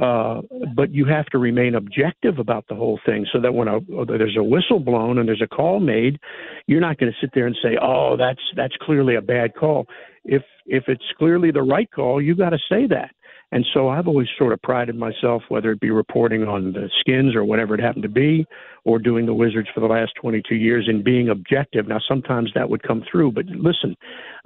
Uh, 0.00 0.40
but 0.74 0.90
you 0.90 1.04
have 1.04 1.26
to 1.26 1.38
remain 1.38 1.74
objective 1.74 2.38
about 2.38 2.64
the 2.68 2.74
whole 2.74 2.98
thing 3.04 3.26
so 3.30 3.38
that 3.38 3.52
when 3.52 3.68
a, 3.68 3.78
there's 4.06 4.38
a 4.38 4.42
whistle 4.42 4.80
blown 4.80 5.18
and 5.18 5.28
there's 5.28 5.42
a 5.42 5.46
call 5.46 5.80
made, 5.80 6.18
you're 6.66 6.80
not 6.80 6.96
going 6.96 7.12
to 7.12 7.18
sit 7.20 7.30
there 7.34 7.46
and 7.46 7.54
say, 7.62 7.76
"Oh, 7.80 8.16
that's 8.18 8.40
that's 8.56 8.74
clearly 8.80 9.16
a 9.16 9.20
bad 9.20 9.54
call." 9.54 9.86
If 10.24 10.42
if 10.64 10.84
it's 10.88 11.04
clearly 11.18 11.50
the 11.50 11.62
right 11.62 11.90
call, 11.90 12.22
you 12.22 12.34
got 12.34 12.50
to 12.50 12.58
say 12.70 12.86
that. 12.86 13.10
And 13.52 13.66
so 13.74 13.90
I've 13.90 14.08
always 14.08 14.28
sort 14.38 14.54
of 14.54 14.62
prided 14.62 14.96
myself, 14.96 15.42
whether 15.48 15.70
it 15.70 15.80
be 15.80 15.90
reporting 15.90 16.44
on 16.44 16.72
the 16.72 16.88
skins 17.00 17.36
or 17.36 17.44
whatever 17.44 17.74
it 17.74 17.80
happened 17.80 18.02
to 18.02 18.08
be, 18.08 18.46
or 18.84 18.98
doing 18.98 19.26
the 19.26 19.34
Wizards 19.34 19.68
for 19.74 19.80
the 19.80 19.86
last 19.86 20.12
22 20.20 20.54
years 20.54 20.88
in 20.88 21.04
being 21.04 21.28
objective. 21.28 21.86
Now, 21.86 22.00
sometimes 22.08 22.50
that 22.54 22.68
would 22.68 22.82
come 22.82 23.04
through, 23.10 23.32
but 23.32 23.44
listen, 23.46 23.94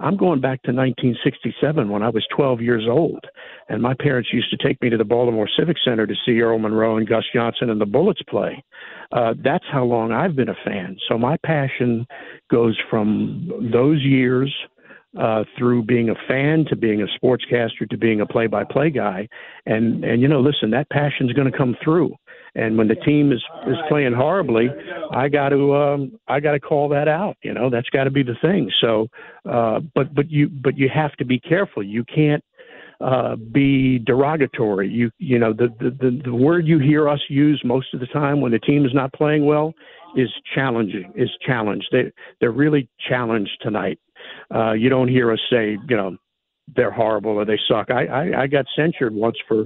I'm 0.01 0.17
going 0.17 0.41
back 0.41 0.61
to 0.63 0.71
1967 0.71 1.89
when 1.89 2.03
I 2.03 2.09
was 2.09 2.27
12 2.35 2.61
years 2.61 2.85
old, 2.87 3.23
and 3.69 3.81
my 3.81 3.95
parents 3.97 4.29
used 4.33 4.51
to 4.51 4.57
take 4.57 4.79
me 4.81 4.89
to 4.89 4.97
the 4.97 5.05
Baltimore 5.05 5.49
Civic 5.57 5.77
Center 5.83 6.05
to 6.05 6.15
see 6.25 6.39
Earl 6.41 6.59
Monroe 6.59 6.97
and 6.97 7.07
Gus 7.07 7.23
Johnson 7.33 7.69
and 7.69 7.79
the 7.79 7.85
Bullets 7.85 8.21
play. 8.29 8.61
Uh, 9.13 9.33
that's 9.41 9.65
how 9.71 9.85
long 9.85 10.11
I've 10.11 10.35
been 10.35 10.49
a 10.49 10.57
fan. 10.65 10.97
So 11.07 11.17
my 11.17 11.37
passion 11.45 12.05
goes 12.51 12.77
from 12.89 13.69
those 13.71 14.01
years 14.01 14.53
uh, 15.19 15.43
through 15.57 15.83
being 15.83 16.09
a 16.09 16.15
fan 16.27 16.65
to 16.69 16.75
being 16.75 17.01
a 17.01 17.07
sportscaster 17.17 17.89
to 17.89 17.97
being 17.97 18.21
a 18.21 18.25
play-by-play 18.25 18.89
guy, 18.89 19.27
and 19.65 20.03
and 20.03 20.21
you 20.21 20.27
know, 20.27 20.41
listen, 20.41 20.71
that 20.71 20.89
passion's 20.89 21.33
going 21.33 21.51
to 21.51 21.57
come 21.57 21.75
through. 21.83 22.15
And 22.55 22.77
when 22.77 22.87
the 22.87 22.95
team 22.95 23.31
is 23.31 23.43
is 23.67 23.77
playing 23.87 24.13
horribly, 24.13 24.69
I 25.11 25.29
got 25.29 25.49
to 25.49 25.75
um, 25.75 26.19
I 26.27 26.39
got 26.39 26.53
to 26.53 26.59
call 26.59 26.89
that 26.89 27.07
out. 27.07 27.37
You 27.43 27.53
know, 27.53 27.69
that's 27.69 27.89
got 27.89 28.05
to 28.05 28.11
be 28.11 28.23
the 28.23 28.35
thing. 28.41 28.71
So, 28.81 29.07
uh, 29.49 29.79
but 29.93 30.13
but 30.13 30.29
you 30.31 30.49
but 30.49 30.77
you 30.77 30.89
have 30.93 31.13
to 31.17 31.25
be 31.25 31.39
careful. 31.39 31.83
You 31.83 32.03
can't 32.03 32.43
uh, 32.99 33.35
be 33.35 33.99
derogatory. 33.99 34.89
You 34.89 35.11
you 35.19 35.37
know 35.37 35.53
the, 35.53 35.67
the 35.79 36.21
the 36.25 36.33
word 36.33 36.65
you 36.65 36.79
hear 36.79 37.07
us 37.07 37.19
use 37.29 37.61
most 37.63 37.93
of 37.93 37.99
the 37.99 38.07
time 38.07 38.41
when 38.41 38.51
the 38.51 38.59
team 38.59 38.85
is 38.85 38.93
not 38.93 39.13
playing 39.13 39.45
well 39.45 39.73
is 40.15 40.29
challenging. 40.55 41.13
Is 41.15 41.29
challenged. 41.45 41.87
They 41.91 42.11
they're 42.39 42.51
really 42.51 42.89
challenged 43.07 43.57
tonight. 43.61 43.99
Uh, 44.53 44.73
you 44.73 44.89
don't 44.89 45.07
hear 45.07 45.31
us 45.31 45.39
say, 45.49 45.77
you 45.89 45.97
know, 45.97 46.17
they're 46.75 46.91
horrible 46.91 47.31
or 47.31 47.45
they 47.45 47.59
suck. 47.67 47.89
I, 47.89 48.05
I, 48.05 48.41
I 48.43 48.47
got 48.47 48.65
censured 48.75 49.13
once 49.13 49.37
for 49.47 49.65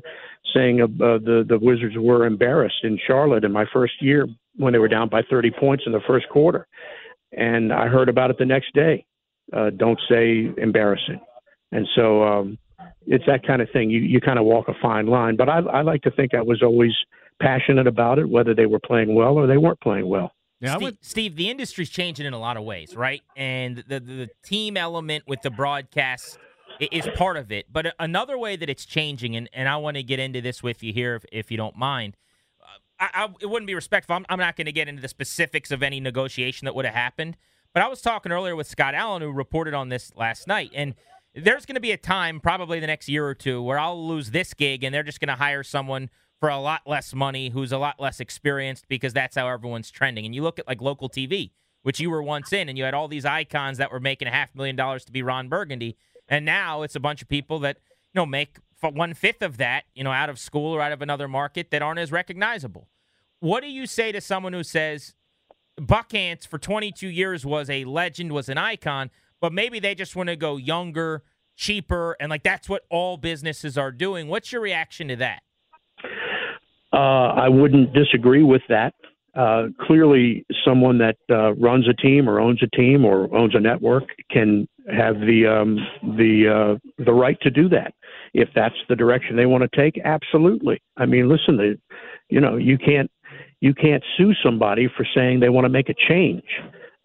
saying 0.54 0.82
uh, 0.82 0.88
the 0.88 1.46
the 1.48 1.58
Wizards 1.60 1.96
were 1.98 2.26
embarrassed 2.26 2.84
in 2.84 3.00
Charlotte 3.08 3.44
in 3.44 3.52
my 3.52 3.66
first 3.74 3.94
year 4.02 4.28
when 4.58 4.74
they 4.74 4.80
were 4.80 4.88
down 4.88 5.10
by 5.10 5.22
30 5.30 5.52
points 5.52 5.84
in 5.86 5.94
the 5.94 6.02
first 6.06 6.28
quarter, 6.30 6.68
and 7.32 7.72
I 7.74 7.88
heard 7.88 8.10
about 8.10 8.30
it 8.30 8.38
the 8.38 8.46
next 8.46 8.74
day. 8.74 9.06
Uh, 9.54 9.70
don't 9.72 10.00
say 10.10 10.52
embarrassing, 10.58 11.20
and 11.72 11.88
so 11.96 12.24
um, 12.24 12.58
it's 13.08 13.26
that 13.26 13.46
kind 13.46 13.62
of 13.62 13.70
thing. 13.72 13.90
You 13.90 14.00
you 14.00 14.22
kind 14.22 14.40
of 14.40 14.46
walk 14.46 14.68
a 14.68 14.74
fine 14.82 15.08
line, 15.08 15.36
but 15.36 15.50
I, 15.50 15.60
I 15.60 15.82
like 15.82 16.04
to 16.04 16.12
think 16.12 16.34
I 16.34 16.42
was 16.42 16.62
always 16.62 16.94
passionate 17.42 17.88
about 17.88 18.20
it, 18.20 18.30
whether 18.30 18.54
they 18.54 18.68
were 18.68 18.80
playing 18.80 19.16
well 19.16 19.34
or 19.34 19.48
they 19.48 19.58
weren't 19.58 19.82
playing 19.82 20.08
well. 20.08 20.32
Yeah, 20.62 20.76
Steve, 20.76 20.82
would... 20.82 20.98
Steve, 21.02 21.36
the 21.36 21.50
industry's 21.50 21.90
changing 21.90 22.26
in 22.26 22.34
a 22.34 22.40
lot 22.40 22.56
of 22.56 22.64
ways, 22.64 22.96
right? 22.96 23.22
And 23.36 23.84
the, 23.88 24.00
the, 24.00 24.30
team 24.44 24.78
element 24.78 25.24
with 25.28 25.42
the 25.42 25.50
broadcast 25.50 26.38
is 26.80 27.08
part 27.16 27.36
of 27.38 27.52
it. 27.52 27.66
But 27.72 27.96
another 28.00 28.38
way 28.38 28.56
that 28.56 28.70
it's 28.70 28.86
changing, 28.86 29.36
and, 29.36 29.50
and 29.54 29.68
I 29.68 29.78
want 29.78 29.98
to 29.98 30.04
get 30.04 30.20
into 30.20 30.40
this 30.40 30.62
with 30.62 30.84
you 30.84 30.94
here, 30.94 31.16
if, 31.16 31.26
if 31.32 31.52
you 31.52 31.58
don't 31.58 31.76
mind. 31.76 32.16
Uh, 32.62 32.66
I, 33.00 33.24
I, 33.24 33.34
it 33.42 33.48
wouldn't 33.48 33.68
be 33.68 33.76
respectful. 33.76 34.16
I'm, 34.16 34.26
I'm 34.30 34.40
not 34.40 34.56
going 34.56 34.66
to 34.66 34.72
get 34.72 34.88
into 34.88 35.02
the 35.02 35.08
specifics 35.08 35.72
of 35.72 35.82
any 35.82 36.00
negotiation 36.00 36.66
that 36.66 36.76
would 36.76 36.86
have 36.86 36.94
happened. 36.94 37.38
But 37.74 37.84
I 37.84 37.88
was 37.88 38.02
talking 38.02 38.32
earlier 38.32 38.56
with 38.56 38.68
Scott 38.68 38.94
Allen, 38.94 39.22
who 39.22 39.32
reported 39.32 39.74
on 39.74 39.90
this 39.90 40.12
last 40.16 40.48
night, 40.48 40.72
and 40.76 40.94
there's 41.34 41.66
going 41.66 41.76
to 41.76 41.82
be 41.82 41.92
a 41.92 41.98
time, 41.98 42.40
probably 42.40 42.80
the 42.80 42.88
next 42.88 43.08
year 43.08 43.26
or 43.26 43.34
two, 43.34 43.62
where 43.64 43.80
I'll 43.80 44.08
lose 44.08 44.32
this 44.32 44.54
gig, 44.54 44.84
and 44.84 44.94
they're 44.94 45.04
just 45.04 45.20
going 45.20 45.30
to 45.30 45.36
hire 45.36 45.64
someone 45.64 46.10
for 46.42 46.50
a 46.50 46.60
lot 46.60 46.82
less 46.88 47.14
money, 47.14 47.50
who's 47.50 47.72
a 47.72 47.78
lot 47.78 48.00
less 48.00 48.20
experienced 48.20 48.88
because 48.90 49.14
that's 49.14 49.36
how 49.36 49.48
everyone's 49.48 49.92
trending. 49.92 50.26
And 50.26 50.34
you 50.34 50.42
look 50.42 50.58
at 50.58 50.68
like 50.68 50.82
local 50.82 51.08
TV, 51.08 51.52
which 51.84 52.00
you 52.00 52.10
were 52.10 52.24
once 52.24 52.52
in, 52.52 52.68
and 52.68 52.78
you 52.78 52.84
had 52.84 52.96
all 52.96 53.08
these 53.08 53.26
icons 53.26 53.78
that 53.78 53.92
were 53.92 54.00
making 54.00 54.28
a 54.28 54.32
half 54.32 54.54
million 54.56 54.76
dollars 54.76 55.06
to 55.06 55.12
be 55.12 55.22
Ron 55.22 55.48
Burgundy, 55.48 55.96
and 56.28 56.44
now 56.44 56.82
it's 56.82 56.96
a 56.96 57.00
bunch 57.00 57.22
of 57.22 57.30
people 57.30 57.60
that 57.60 57.78
you 58.12 58.20
know 58.20 58.26
make 58.26 58.58
one 58.82 59.14
fifth 59.14 59.44
of 59.44 59.58
that, 59.58 59.84
you 59.94 60.04
know, 60.04 60.12
out 60.12 60.32
of 60.32 60.40
school 60.40 60.74
or 60.76 60.82
out 60.82 60.92
of 60.92 61.04
another 61.04 61.28
market 61.28 61.70
that 61.70 61.84
aren't 61.84 62.00
as 62.00 62.12
recognizable. 62.12 62.90
What 63.40 63.62
do 63.62 63.70
you 63.70 63.86
say 63.86 64.12
to 64.12 64.20
someone 64.20 64.54
who 64.54 64.64
says 64.64 65.14
Buckhantz 65.80 66.48
for 66.48 66.58
22 66.58 67.08
years 67.08 67.46
was 67.46 67.70
a 67.70 67.86
legend, 67.86 68.32
was 68.32 68.50
an 68.50 68.58
icon, 68.58 69.12
but 69.40 69.54
maybe 69.54 69.80
they 69.80 69.94
just 69.94 70.16
want 70.16 70.30
to 70.30 70.36
go 70.36 70.58
younger, 70.58 71.24
cheaper, 71.56 72.18
and 72.20 72.32
like 72.32 72.42
that's 72.42 72.68
what 72.68 72.84
all 72.90 73.18
businesses 73.18 73.78
are 73.78 73.92
doing? 73.92 74.28
What's 74.28 74.52
your 74.52 74.62
reaction 74.62 75.08
to 75.10 75.16
that? 75.18 75.44
Uh, 76.94 77.34
I 77.36 77.50
wouldn't 77.50 77.94
disagree 77.94 78.44
with 78.44 78.62
that. 78.70 78.94
Uh, 79.34 79.68
clearly, 79.80 80.46
someone 80.66 80.98
that 80.98 81.16
uh, 81.30 81.54
runs 81.54 81.88
a 81.88 81.94
team 81.94 82.28
or 82.28 82.42
owns 82.42 82.62
a 82.62 82.76
team 82.76 83.06
or 83.06 83.34
owns 83.34 83.56
a 83.56 83.60
network 83.62 84.04
can 84.30 84.68
have 84.94 85.22
the 85.22 85.48
um, 85.48 85.78
the 86.18 86.78
uh, 86.78 87.04
the 87.06 87.14
right 87.14 87.40
to 87.42 87.50
do 87.50 87.70
that 87.70 87.94
if 88.34 88.50
that's 88.54 88.76
the 88.90 88.96
direction 88.96 89.36
they 89.36 89.46
want 89.46 89.64
to 89.64 89.78
take. 89.78 90.00
Absolutely. 90.04 90.82
I 90.98 91.06
mean, 91.06 91.30
listen, 91.30 91.58
the, 91.58 91.80
you 92.30 92.42
know, 92.42 92.58
you 92.58 92.78
can't 92.78 93.10
you 93.62 93.74
can't 93.74 94.04
sue 94.18 94.34
somebody 94.44 94.90
for 94.98 95.06
saying 95.16 95.40
they 95.40 95.50
want 95.50 95.66
to 95.66 95.70
make 95.70 95.88
a 95.88 95.96
change, 96.10 96.44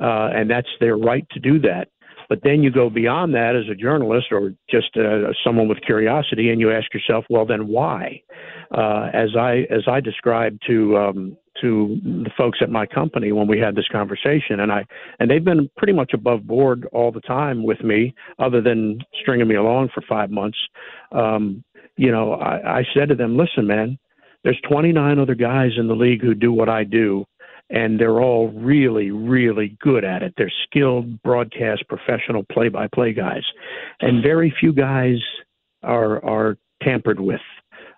uh, 0.00 0.30
and 0.34 0.50
that's 0.50 0.68
their 0.80 0.96
right 0.96 1.26
to 1.30 1.38
do 1.38 1.60
that. 1.60 1.88
But 2.28 2.40
then 2.42 2.62
you 2.62 2.70
go 2.70 2.90
beyond 2.90 3.34
that 3.34 3.54
as 3.56 3.70
a 3.70 3.74
journalist 3.74 4.26
or 4.30 4.52
just 4.68 4.96
uh, 4.96 5.32
someone 5.44 5.68
with 5.68 5.80
curiosity, 5.82 6.50
and 6.50 6.60
you 6.60 6.72
ask 6.72 6.92
yourself, 6.92 7.24
well, 7.30 7.46
then 7.46 7.68
why? 7.68 8.22
Uh, 8.70 9.10
as 9.12 9.30
I 9.38 9.66
as 9.70 9.82
I 9.86 10.00
described 10.00 10.62
to 10.66 10.96
um, 10.96 11.36
to 11.60 11.98
the 12.02 12.30
folks 12.36 12.58
at 12.60 12.70
my 12.70 12.86
company 12.86 13.32
when 13.32 13.46
we 13.46 13.58
had 13.58 13.74
this 13.74 13.88
conversation, 13.88 14.60
and 14.60 14.72
I 14.72 14.84
and 15.20 15.30
they've 15.30 15.44
been 15.44 15.70
pretty 15.76 15.92
much 15.92 16.12
above 16.14 16.46
board 16.46 16.88
all 16.92 17.12
the 17.12 17.20
time 17.20 17.62
with 17.62 17.80
me, 17.82 18.14
other 18.38 18.60
than 18.60 19.00
stringing 19.20 19.48
me 19.48 19.54
along 19.54 19.90
for 19.94 20.02
five 20.08 20.30
months. 20.30 20.58
Um, 21.12 21.62
you 21.96 22.10
know, 22.10 22.34
I, 22.34 22.80
I 22.80 22.84
said 22.94 23.08
to 23.08 23.14
them, 23.14 23.36
listen, 23.38 23.66
man, 23.66 23.98
there's 24.44 24.60
29 24.68 25.18
other 25.18 25.34
guys 25.34 25.70
in 25.78 25.88
the 25.88 25.94
league 25.94 26.22
who 26.22 26.34
do 26.34 26.52
what 26.52 26.68
I 26.68 26.84
do 26.84 27.24
and 27.70 27.98
they're 28.00 28.20
all 28.20 28.48
really, 28.48 29.10
really 29.10 29.76
good 29.80 30.04
at 30.04 30.22
it. 30.22 30.34
They're 30.36 30.52
skilled 30.64 31.22
broadcast 31.22 31.84
professional 31.88 32.44
play 32.52 32.68
by 32.68 32.88
play 32.94 33.12
guys. 33.12 33.42
And 34.00 34.22
very 34.22 34.54
few 34.58 34.72
guys 34.72 35.18
are 35.82 36.24
are 36.24 36.58
tampered 36.82 37.20
with. 37.20 37.40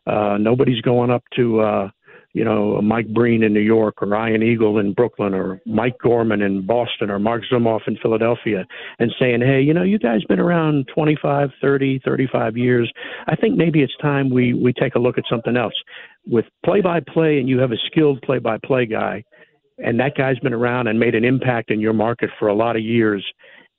Uh, 0.07 0.39
nobody's 0.39 0.81
going 0.81 1.11
up 1.11 1.23
to 1.37 1.61
uh, 1.61 1.91
you 2.35 2.45
know, 2.45 2.81
Mike 2.83 3.09
Breen 3.09 3.43
in 3.43 3.55
New 3.55 3.61
York 3.61 4.03
or 4.03 4.15
Ian 4.15 4.43
Eagle 4.43 4.79
in 4.79 4.93
Brooklyn 4.93 5.35
or 5.35 5.61
Mike 5.67 5.97
Gorman 6.03 6.43
in 6.43 6.65
Boston 6.65 7.11
or 7.11 7.19
Marc 7.19 7.43
Zumoff 7.51 7.81
in 7.89 7.97
Philadelphia 7.97 8.67
and 8.99 9.13
saying, 9.19 9.41
hey, 9.41 9.61
you 9.61 9.73
know, 9.73 9.83
you 9.83 9.99
guys 9.99 10.23
been 10.25 10.39
around 10.39 10.89
25, 10.95 11.51
30, 11.61 12.01
35 12.05 12.57
years. 12.57 12.93
I 13.27 13.35
think 13.35 13.57
maybe 13.57 13.83
it's 13.83 13.97
time 14.01 14.31
we, 14.31 14.53
we 14.53 14.73
take 14.73 14.95
a 14.95 14.99
look 14.99 15.19
at 15.19 15.25
something 15.29 15.57
else. 15.57 15.75
With 16.27 16.45
play 16.65 16.81
by 16.83 17.01
play 17.01 17.39
and 17.39 17.49
you 17.49 17.59
have 17.59 17.73
a 17.73 17.79
skilled 17.87 18.21
play 18.23 18.39
by 18.39 18.59
play 18.63 18.85
guy, 18.85 19.25
and 19.79 19.99
that 20.01 20.17
guy's 20.17 20.39
been 20.41 20.55
around 20.55 20.89
and 20.89 20.99
made 20.99 21.15
an 21.15 21.25
impact 21.25 21.71
in 21.71 21.81
your 21.81 21.93
market 21.93 22.31
for 22.39 22.49
a 22.49 22.55
lot 22.55 22.77
of 22.77 22.83
years, 22.83 23.25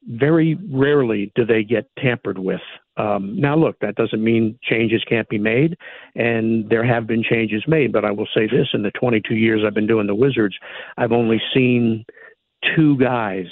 very 0.07 0.57
rarely 0.71 1.31
do 1.35 1.45
they 1.45 1.63
get 1.63 1.89
tampered 1.97 2.39
with. 2.39 2.61
Um, 2.97 3.39
now, 3.39 3.55
look, 3.55 3.77
that 3.79 3.95
doesn't 3.95 4.23
mean 4.23 4.57
changes 4.63 5.03
can't 5.07 5.27
be 5.29 5.37
made, 5.37 5.77
and 6.15 6.69
there 6.69 6.85
have 6.85 7.07
been 7.07 7.23
changes 7.23 7.63
made. 7.67 7.91
But 7.91 8.05
I 8.05 8.11
will 8.11 8.27
say 8.33 8.47
this: 8.47 8.67
in 8.73 8.83
the 8.83 8.91
22 8.91 9.35
years 9.35 9.61
I've 9.65 9.73
been 9.73 9.87
doing 9.87 10.07
the 10.07 10.15
Wizards, 10.15 10.57
I've 10.97 11.11
only 11.11 11.41
seen 11.53 12.05
two 12.75 12.97
guys 12.97 13.45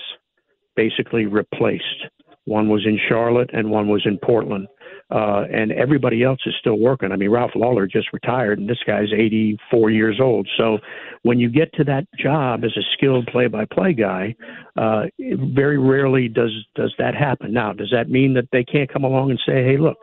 basically 0.76 1.26
replaced. 1.26 2.08
One 2.46 2.70
was 2.70 2.86
in 2.86 3.00
Charlotte, 3.08 3.50
and 3.54 3.72
one 3.72 3.88
was 3.88 4.06
in 4.06 4.18
Portland 4.18 4.68
uh, 5.10 5.44
and 5.52 5.72
everybody 5.72 6.24
else 6.24 6.40
is 6.46 6.54
still 6.60 6.78
working. 6.78 7.12
I 7.12 7.16
mean, 7.16 7.30
Ralph 7.30 7.52
Lawler 7.56 7.88
just 7.88 8.12
retired, 8.12 8.60
and 8.60 8.70
this 8.70 8.80
guy's 8.86 9.08
84 9.14 9.90
years 9.90 10.20
old. 10.22 10.48
So 10.58 10.80
when 11.24 11.40
you 11.40 11.50
get 11.50 11.74
to 11.76 11.84
that 11.86 12.06
job 12.20 12.66
as 12.66 12.72
a 12.78 12.82
skilled 12.94 13.28
play-by-play 13.28 13.94
guy, 13.94 14.36
uh, 14.76 15.04
very 15.54 15.78
rarely 15.78 16.28
does 16.28 16.52
does 16.76 16.94
that 16.98 17.16
happen. 17.16 17.54
Now, 17.54 17.72
does 17.72 17.90
that 17.92 18.10
mean 18.10 18.34
that 18.34 18.50
they 18.52 18.64
can't 18.64 18.92
come 18.92 19.06
along 19.06 19.32
and 19.32 19.40
say, 19.46 19.64
"Hey, 19.64 19.78
look, 19.78 19.98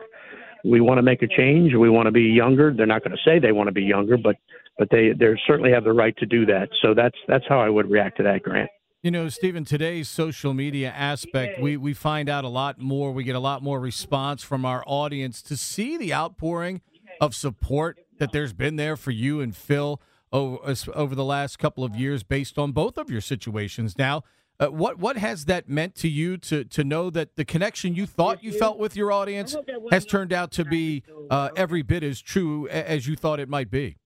we 0.63 0.81
want 0.81 0.97
to 0.97 1.03
make 1.03 1.21
a 1.21 1.27
change, 1.27 1.75
we 1.75 1.89
want 1.89 2.07
to 2.07 2.11
be 2.11 2.23
younger"? 2.23 2.73
They're 2.73 2.87
not 2.87 3.03
going 3.03 3.15
to 3.15 3.23
say 3.23 3.37
they 3.37 3.51
want 3.51 3.67
to 3.67 3.73
be 3.73 3.83
younger, 3.83 4.17
but 4.17 4.37
but 4.79 4.89
they 4.89 5.13
they 5.17 5.39
certainly 5.45 5.71
have 5.71 5.83
the 5.83 5.93
right 5.93 6.17
to 6.17 6.25
do 6.25 6.47
that. 6.47 6.69
So 6.81 6.95
that's 6.95 7.17
that's 7.27 7.45
how 7.47 7.59
I 7.59 7.69
would 7.69 7.91
react 7.91 8.17
to 8.17 8.23
that, 8.23 8.41
Grant. 8.41 8.69
You 9.05 9.11
know, 9.11 9.29
Stephen, 9.29 9.65
today's 9.65 10.09
social 10.09 10.55
media 10.55 10.89
aspect, 10.89 11.61
we, 11.61 11.77
we 11.77 11.93
find 11.93 12.27
out 12.27 12.43
a 12.43 12.47
lot 12.47 12.79
more. 12.79 13.11
We 13.11 13.23
get 13.23 13.35
a 13.35 13.39
lot 13.39 13.61
more 13.61 13.79
response 13.79 14.41
from 14.41 14.65
our 14.65 14.83
audience 14.87 15.43
to 15.43 15.55
see 15.55 15.95
the 15.95 16.11
outpouring 16.11 16.81
of 17.21 17.35
support 17.35 17.99
that 18.17 18.31
there's 18.31 18.51
been 18.51 18.77
there 18.77 18.97
for 18.97 19.11
you 19.11 19.41
and 19.41 19.55
Phil 19.55 20.01
over, 20.33 20.75
over 20.95 21.13
the 21.13 21.23
last 21.23 21.59
couple 21.59 21.83
of 21.83 21.95
years 21.95 22.23
based 22.23 22.57
on 22.57 22.71
both 22.71 22.97
of 22.97 23.11
your 23.11 23.21
situations. 23.21 23.95
Now, 23.95 24.23
uh, 24.59 24.69
what 24.69 24.97
what 24.97 25.17
has 25.17 25.45
that 25.45 25.69
meant 25.69 25.93
to 25.97 26.09
you 26.09 26.37
to 26.37 26.63
to 26.63 26.83
know 26.83 27.11
that 27.11 27.35
the 27.35 27.45
connection 27.45 27.93
you 27.93 28.07
thought 28.07 28.43
you 28.43 28.51
felt 28.53 28.79
with 28.79 28.95
your 28.95 29.11
audience 29.11 29.55
has 29.91 30.07
turned 30.07 30.33
out 30.33 30.49
to 30.53 30.65
be 30.65 31.03
uh, 31.29 31.49
every 31.55 31.83
bit 31.83 32.01
as 32.01 32.21
true 32.21 32.67
as 32.69 33.05
you 33.05 33.15
thought 33.15 33.39
it 33.39 33.49
might 33.49 33.69
be? 33.69 33.97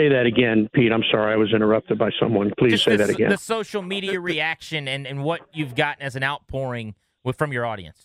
Say 0.00 0.08
that 0.08 0.24
again, 0.24 0.66
Pete. 0.72 0.92
I'm 0.92 1.02
sorry, 1.10 1.34
I 1.34 1.36
was 1.36 1.52
interrupted 1.52 1.98
by 1.98 2.08
someone. 2.18 2.50
Please 2.58 2.72
Just 2.72 2.84
say 2.84 2.92
the, 2.92 3.04
that 3.04 3.10
again. 3.10 3.28
The 3.28 3.36
social 3.36 3.82
media 3.82 4.18
reaction 4.18 4.88
and, 4.88 5.06
and 5.06 5.22
what 5.22 5.42
you've 5.52 5.74
gotten 5.74 6.02
as 6.02 6.16
an 6.16 6.22
outpouring 6.22 6.94
with, 7.22 7.36
from 7.36 7.52
your 7.52 7.66
audience. 7.66 7.98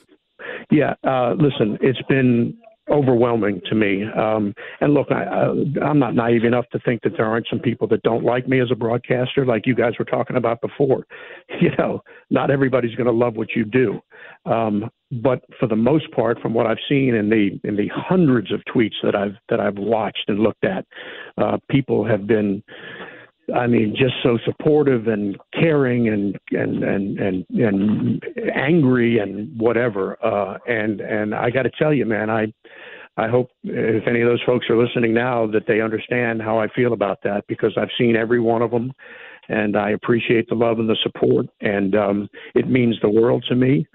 Yeah, 0.70 0.96
uh, 1.06 1.36
listen, 1.38 1.78
it's 1.80 2.02
been 2.10 2.58
overwhelming 2.90 3.62
to 3.70 3.76
me. 3.76 4.04
Um, 4.04 4.54
and 4.82 4.94
look, 4.94 5.08
I, 5.12 5.24
I, 5.24 5.86
I'm 5.86 6.00
not 6.00 6.16
naive 6.16 6.44
enough 6.44 6.66
to 6.72 6.80
think 6.80 7.02
that 7.04 7.14
there 7.18 7.26
aren't 7.26 7.48
some 7.50 7.60
people 7.60 7.88
that 7.88 8.04
don't 8.04 8.24
like 8.24 8.48
me 8.48 8.62
as 8.62 8.70
a 8.72 8.76
broadcaster, 8.76 9.46
like 9.46 9.66
you 9.66 9.76
guys 9.76 9.94
were 9.98 10.06
talking 10.06 10.38
about 10.38 10.62
before. 10.62 11.06
You 11.62 11.72
know, 11.78 12.02
not 12.30 12.52
everybody's 12.52 12.96
going 12.96 13.08
to 13.08 13.14
love 13.14 13.36
what 13.36 13.56
you 13.56 13.64
do. 13.64 14.00
Um, 14.46 14.90
but 15.24 15.42
for 15.60 15.68
the 15.68 15.76
most 15.76 16.12
part, 16.12 16.40
from 16.42 16.54
what 16.54 16.68
I've 16.68 16.78
seen 16.88 17.16
in 17.16 17.30
the 17.30 17.60
in 17.64 17.76
the 17.76 17.88
hundreds 17.94 18.52
of 18.52 18.62
tweets 18.74 18.96
that 19.04 19.16
I've 19.16 19.36
that 19.50 19.60
I've 19.60 19.78
watched 19.78 20.26
and 20.28 20.40
looked 20.40 20.66
at, 20.66 20.86
uh, 21.38 21.58
people 21.70 22.06
have 22.06 22.28
been 22.28 22.62
I 23.54 23.68
mean, 23.68 23.96
just 23.96 24.16
so 24.24 24.38
supportive 24.44 25.08
and 25.08 25.38
caring 25.54 26.08
and 26.08 26.38
and 26.52 26.84
and 26.84 27.20
and, 27.20 27.46
and 27.50 28.26
angry 28.56 29.20
and 29.20 29.60
whatever. 29.60 30.18
Uh, 30.24 30.58
and 30.68 31.02
and 31.02 31.36
I 31.36 31.50
got 31.52 31.64
to 31.64 31.72
tell 31.78 31.94
you, 31.94 32.06
man, 32.06 32.30
I 32.30 32.52
I 33.18 33.28
hope 33.28 33.50
if 33.64 34.08
any 34.08 34.22
of 34.22 34.28
those 34.28 34.42
folks 34.46 34.68
are 34.70 34.78
listening 34.78 35.14
now 35.14 35.48
that 35.48 35.68
they 35.68 35.82
understand 35.82 36.42
how 36.42 36.60
I 36.60 36.68
feel 36.70 36.94
about 36.94 37.20
that 37.24 37.46
because 37.48 37.74
I've 37.78 37.90
seen 37.98 38.16
every 38.16 38.40
one 38.40 38.62
of 38.62 38.72
them, 38.72 38.92
and 39.48 39.78
I 39.78 39.92
appreciate 39.92 40.50
the 40.50 40.56
love 40.56 40.80
and 40.80 40.90
the 40.90 40.98
support, 41.04 41.46
and 41.62 41.96
um, 41.96 42.30
it 42.56 42.68
means 42.68 42.98
the 43.02 43.10
world 43.10 43.46
to 43.50 43.56
me 43.56 43.86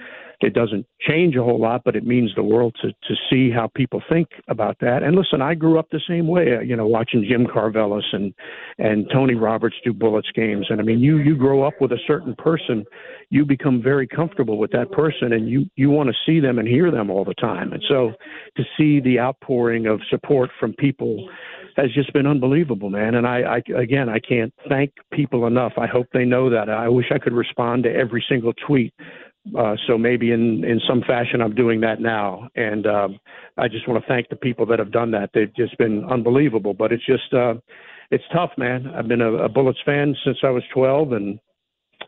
it 0.43 0.55
doesn't 0.55 0.87
change 1.01 1.37
a 1.37 1.43
whole 1.43 1.61
lot, 1.61 1.83
but 1.85 1.97
it 1.97 2.07
means 2.07 2.33
the 2.35 2.43
world 2.43 2.75
to 2.83 2.89
to 2.89 3.15
see 3.29 3.51
how 3.51 3.69
people 3.75 4.03
think 4.09 4.29
about 4.49 4.77
that. 4.81 5.03
And 5.03 5.15
listen, 5.15 5.43
I 5.43 5.55
grew 5.55 5.79
up 5.79 5.89
the 5.91 6.01
same 6.09 6.27
way, 6.27 6.57
uh, 6.57 6.61
you 6.61 6.77
know, 6.77 6.87
watching 6.87 7.25
Jim 7.29 7.47
Karvellas 7.47 8.05
and 8.13 8.33
and 8.79 9.07
Tony 9.13 9.35
Roberts 9.35 9.77
do 9.85 9.93
Bullets 9.93 10.31
games. 10.35 10.67
And 10.71 10.81
I 10.81 10.85
mean, 10.85 11.01
you 11.01 11.19
you 11.19 11.37
grow 11.37 11.63
up 11.63 11.75
with 11.81 11.93
a 11.93 11.99
certain 12.07 12.35
person, 12.37 12.85
you 13.29 13.45
become 13.45 13.83
very 13.83 14.07
comfortable 14.07 14.59
with 14.59 14.71
that 14.73 14.91
person, 14.93 15.33
and 15.33 15.49
you 15.49 15.67
you 15.77 15.91
want 15.91 16.09
to 16.09 16.15
see 16.25 16.41
them 16.41 16.59
and 16.59 16.67
hear 16.67 16.91
them 16.91 17.11
all 17.11 17.25
the 17.25 17.35
time. 17.35 17.73
And 17.73 17.83
so, 17.89 18.13
to 18.57 18.65
see 18.77 19.01
the 19.01 19.19
outpouring 19.21 19.87
of 19.87 20.01
support 20.11 20.51
from 20.59 20.73
people 20.75 21.29
has 21.77 21.93
just 21.93 22.13
been 22.13 22.27
unbelievable, 22.27 22.91
man. 22.91 23.15
And 23.15 23.27
I, 23.27 23.41
I 23.41 23.81
again, 23.81 24.09
I 24.09 24.19
can't 24.19 24.53
thank 24.69 24.93
people 25.13 25.47
enough. 25.47 25.73
I 25.77 25.87
hope 25.87 26.07
they 26.13 26.25
know 26.25 26.51
that. 26.51 26.69
I 26.69 26.89
wish 26.89 27.07
I 27.13 27.19
could 27.19 27.33
respond 27.33 27.85
to 27.85 27.91
every 27.95 28.25
single 28.29 28.53
tweet 28.67 28.93
uh, 29.57 29.77
so 29.87 29.97
maybe 29.97 30.33
in, 30.33 30.65
in 30.65 30.81
some 30.89 31.03
fashion, 31.07 31.41
I'm 31.41 31.55
doing 31.55 31.81
that 31.81 32.01
now. 32.01 32.49
And 32.55 32.87
um, 32.87 33.19
I 33.57 33.69
just 33.69 33.89
want 33.89 34.03
to 34.03 34.09
thank 34.09 34.29
the 34.29 34.37
people 34.37 34.67
that 34.67 34.79
have 34.79 34.93
done 34.93 35.11
that. 35.13 35.31
They've 35.33 35.55
just 35.55 35.77
been 35.79 36.05
unbelievable. 36.05 36.75
But 36.75 36.93
it's 36.93 37.05
just, 37.07 37.33
uh, 37.33 37.55
it's 38.11 38.25
tough, 38.33 38.51
man. 38.59 38.87
I've 38.89 39.09
been 39.09 39.23
a, 39.23 39.33
a 39.33 39.49
Bullets 39.49 39.79
fan 39.85 40.15
since 40.25 40.39
I 40.43 40.51
was 40.51 40.63
12 40.73 41.13
and 41.13 41.39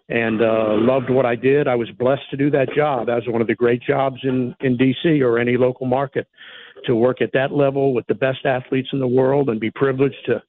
and 0.08 0.42
uh, 0.42 0.74
loved 0.74 1.10
what 1.10 1.24
I 1.24 1.36
did. 1.36 1.68
I 1.68 1.74
was 1.74 1.88
blessed 1.98 2.28
to 2.30 2.36
do 2.36 2.50
that 2.50 2.68
job. 2.74 3.06
That 3.06 3.14
was 3.14 3.24
one 3.28 3.40
of 3.40 3.46
the 3.46 3.54
great 3.54 3.82
jobs 3.82 4.16
in, 4.24 4.54
in 4.60 4.76
D.C. 4.76 5.22
or 5.22 5.38
any 5.38 5.56
local 5.56 5.86
market 5.86 6.26
to 6.86 6.96
work 6.96 7.22
at 7.22 7.30
that 7.34 7.52
level 7.52 7.94
with 7.94 8.06
the 8.08 8.14
best 8.14 8.44
athletes 8.44 8.88
in 8.92 8.98
the 8.98 9.06
world 9.06 9.48
and 9.48 9.60
be 9.60 9.70
privileged 9.70 10.16
to 10.26 10.42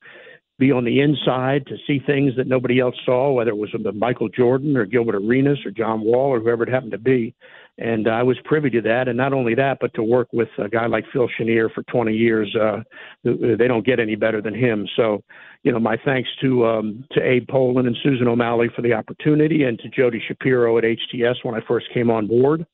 be 0.60 0.72
on 0.72 0.86
the 0.86 1.02
inside 1.02 1.66
to 1.68 1.78
see 1.88 2.00
things 2.00 2.34
that 2.38 2.48
nobody 2.48 2.80
else 2.80 2.96
saw, 3.06 3.32
whether 3.32 3.50
it 3.50 3.58
was 3.58 3.72
with 3.74 3.96
Michael 3.96 4.30
Jordan 4.30 4.78
or 4.78 4.86
Gilbert 4.86 5.16
Arenas 5.16 5.66
or 5.66 5.72
John 5.72 6.02
Wall 6.02 6.30
or 6.30 6.40
whoever 6.40 6.64
it 6.64 6.70
happened 6.70 6.92
to 6.92 6.98
be. 6.98 7.34
And 7.80 8.08
I 8.08 8.22
was 8.22 8.38
privy 8.46 8.70
to 8.70 8.82
that. 8.82 9.08
And 9.08 9.18
not 9.18 9.34
only 9.34 9.56
that, 9.56 9.80
but 9.82 9.96
to 9.96 10.04
work 10.04 10.28
with 10.32 10.50
a 10.60 10.70
guy 10.70 10.86
like 10.86 11.06
Phil 11.12 11.28
Chenier 11.28 11.70
for 11.70 11.82
20 11.84 12.14
years, 12.14 12.56
uh, 12.56 12.84
they 13.24 13.68
don't 13.68 13.86
get 13.86 14.00
any 14.00 14.16
better 14.16 14.44
than 14.44 14.54
him. 14.54 14.88
So, 14.96 15.24
you 15.64 15.72
know, 15.72 15.80
my 15.80 15.98
thanks 16.06 16.30
to 16.42 16.68
um, 16.68 17.04
to 17.14 17.22
Abe 17.22 17.48
Pollin 17.48 17.88
and 17.88 17.98
Susan 18.04 18.28
O'Malley 18.28 18.70
for 18.76 18.84
the 18.84 18.94
opportunity, 18.94 19.64
and 19.64 19.80
to 19.80 19.90
Jody 19.90 20.22
Shapiro 20.28 20.78
at 20.78 20.84
HTS 20.84 21.38
when 21.42 21.56
I 21.56 21.62
first 21.68 21.88
came 21.94 22.12
on 22.12 22.28
board 22.28 22.66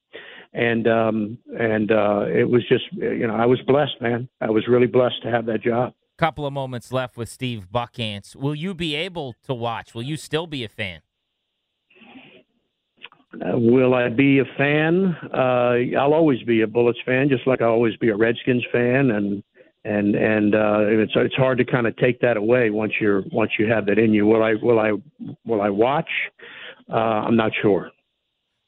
and 0.54 0.88
um 0.88 1.38
and 1.60 1.92
uh 1.92 2.26
it 2.28 2.50
was 2.50 2.68
just 2.68 2.86
you 2.94 3.28
know 3.28 3.36
I 3.36 3.46
was 3.46 3.62
blessed 3.68 4.02
man 4.02 4.28
I 4.42 4.50
was 4.50 4.68
really 4.68 4.88
blessed 4.88 5.22
to 5.24 5.30
have 5.30 5.46
that 5.46 5.62
job 5.62 5.94
couple 6.20 6.46
of 6.46 6.52
moments 6.52 6.92
left 6.92 7.16
with 7.16 7.30
Steve 7.30 7.68
Buckhantz. 7.74 8.36
Will 8.36 8.54
you 8.54 8.74
be 8.74 8.94
able 8.94 9.36
to 9.44 9.54
watch? 9.54 9.96
Will 9.96 10.04
you 10.04 10.18
still 10.18 10.48
be 10.48 10.66
a 10.66 10.68
fan? 10.68 11.00
Uh, 13.34 13.58
will 13.58 13.94
I 13.94 14.10
be 14.10 14.40
a 14.40 14.46
fan? 14.58 15.16
Uh, 15.34 15.98
I'll 15.98 16.14
always 16.14 16.44
be 16.44 16.62
a 16.62 16.68
Bullets 16.68 17.00
fan, 17.06 17.30
just 17.30 17.48
like 17.48 17.62
I'll 17.62 17.70
always 17.70 17.96
be 17.98 18.10
a 18.10 18.18
Redskins 18.18 18.66
fan, 18.70 19.12
and 19.12 19.42
and 19.86 20.16
and 20.16 20.56
uh, 20.56 20.80
it's 20.82 21.14
it's 21.16 21.36
hard 21.36 21.58
to 21.60 21.64
kind 21.64 21.88
of 21.88 21.96
take 21.96 22.20
that 22.20 22.36
away 22.36 22.70
once 22.70 22.94
you're 23.00 23.24
once 23.32 23.52
you 23.58 23.72
have 23.72 23.86
that 23.86 23.98
in 23.98 24.14
you. 24.14 24.26
Will 24.26 24.44
I 24.44 24.56
will 24.62 24.80
I 24.80 24.92
will 25.46 25.62
I 25.62 25.70
watch? 25.70 26.10
Uh, 26.92 26.96
I'm 27.28 27.38
not 27.38 27.52
sure. 27.62 27.92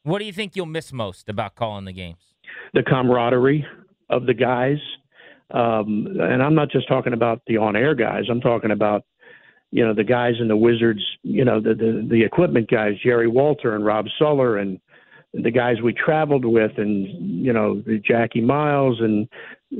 What 0.04 0.20
do 0.20 0.26
you 0.26 0.32
think 0.32 0.56
you'll 0.56 0.68
miss 0.68 0.94
most 0.94 1.28
about 1.28 1.56
calling 1.56 1.84
the 1.84 1.92
games? 1.92 2.34
The 2.74 2.84
camaraderie 2.84 3.66
of 4.10 4.26
the 4.26 4.34
guys. 4.34 4.78
Um, 5.54 6.08
and 6.20 6.42
I'm 6.42 6.56
not 6.56 6.70
just 6.70 6.88
talking 6.88 7.14
about 7.14 7.42
the 7.48 7.58
on-air 7.58 7.96
guys. 7.96 8.26
I'm 8.30 8.42
talking 8.42 8.72
about 8.72 9.04
you 9.72 9.86
know 9.86 9.94
the 9.94 10.04
guys 10.04 10.36
in 10.40 10.48
the 10.48 10.58
Wizards. 10.58 11.02
You 11.24 11.46
know 11.46 11.60
the 11.60 11.74
the, 11.74 12.08
the 12.10 12.24
equipment 12.24 12.70
guys, 12.70 12.94
Jerry 13.04 13.28
Walter 13.28 13.76
and 13.76 13.86
Rob 13.86 14.06
Suller, 14.18 14.58
and 14.58 14.80
the 15.34 15.52
guys 15.52 15.82
we 15.82 15.94
traveled 15.94 16.46
with, 16.46 16.72
and 16.78 17.08
you 17.44 17.54
know 17.54 17.84
Jackie 18.04 18.42
Miles 18.42 19.00
and 19.00 19.28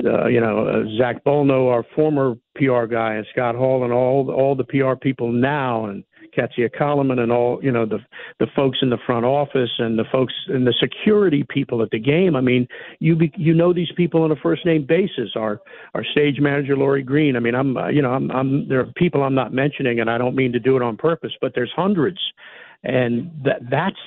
uh, 0.06 0.28
you 0.28 0.40
know 0.40 0.68
uh, 0.68 0.98
Zack 0.98 1.24
Bolno, 1.24 1.70
our 1.72 1.84
former 1.96 2.36
PR 2.56 2.86
guy, 2.86 3.16
and 3.16 3.28
Scott 3.32 3.56
Hall, 3.56 3.84
and 3.84 3.94
all 3.94 4.32
all 4.32 4.56
the 4.56 4.64
PR 4.64 4.96
people 4.96 5.32
now, 5.32 5.86
and 5.86 6.04
Katsia 6.36 6.70
Koloman 6.70 7.20
and 7.20 7.32
all, 7.32 7.60
you 7.64 7.72
know, 7.72 7.86
the 7.86 8.00
the 8.40 8.48
folks 8.56 8.80
in 8.82 8.90
the 8.90 8.98
front 9.06 9.26
office 9.26 9.72
and 9.80 9.98
the 9.98 10.06
folks 10.12 10.34
and 10.48 10.66
the 10.66 10.74
security 10.80 11.46
people 11.48 11.82
at 11.82 11.90
the 11.92 12.00
game. 12.00 12.36
I 12.36 12.42
mean, 12.42 12.68
you 13.00 13.16
be, 13.16 13.32
you 13.36 13.54
know 13.54 13.74
these 13.74 13.92
people 13.96 14.24
on 14.24 14.32
a 14.32 14.36
first 14.36 14.66
name 14.66 14.86
basis. 14.88 15.32
Our 15.36 15.62
our 15.94 16.04
stage 16.04 16.40
manager 16.40 16.76
Lori 16.76 17.04
Green. 17.04 17.36
I 17.36 17.40
mean, 17.40 17.56
I'm 17.56 17.78
uh, 17.78 17.90
you 17.90 18.02
know 18.02 18.12
I'm 18.12 18.32
I'm 18.32 18.68
there 18.68 18.80
are 18.80 18.92
people 18.96 19.24
I'm 19.24 19.36
not 19.36 19.54
mentioning, 19.54 20.00
and 20.00 20.10
I 20.10 20.18
don't 20.18 20.36
mean 20.36 20.52
to 20.54 20.60
do 20.60 20.76
it 20.76 20.82
on 20.82 20.98
purpose, 20.98 21.34
but 21.42 21.54
there's 21.56 21.72
hundreds, 21.76 22.20
and 22.84 23.32
that 23.44 23.62
that's 23.70 24.00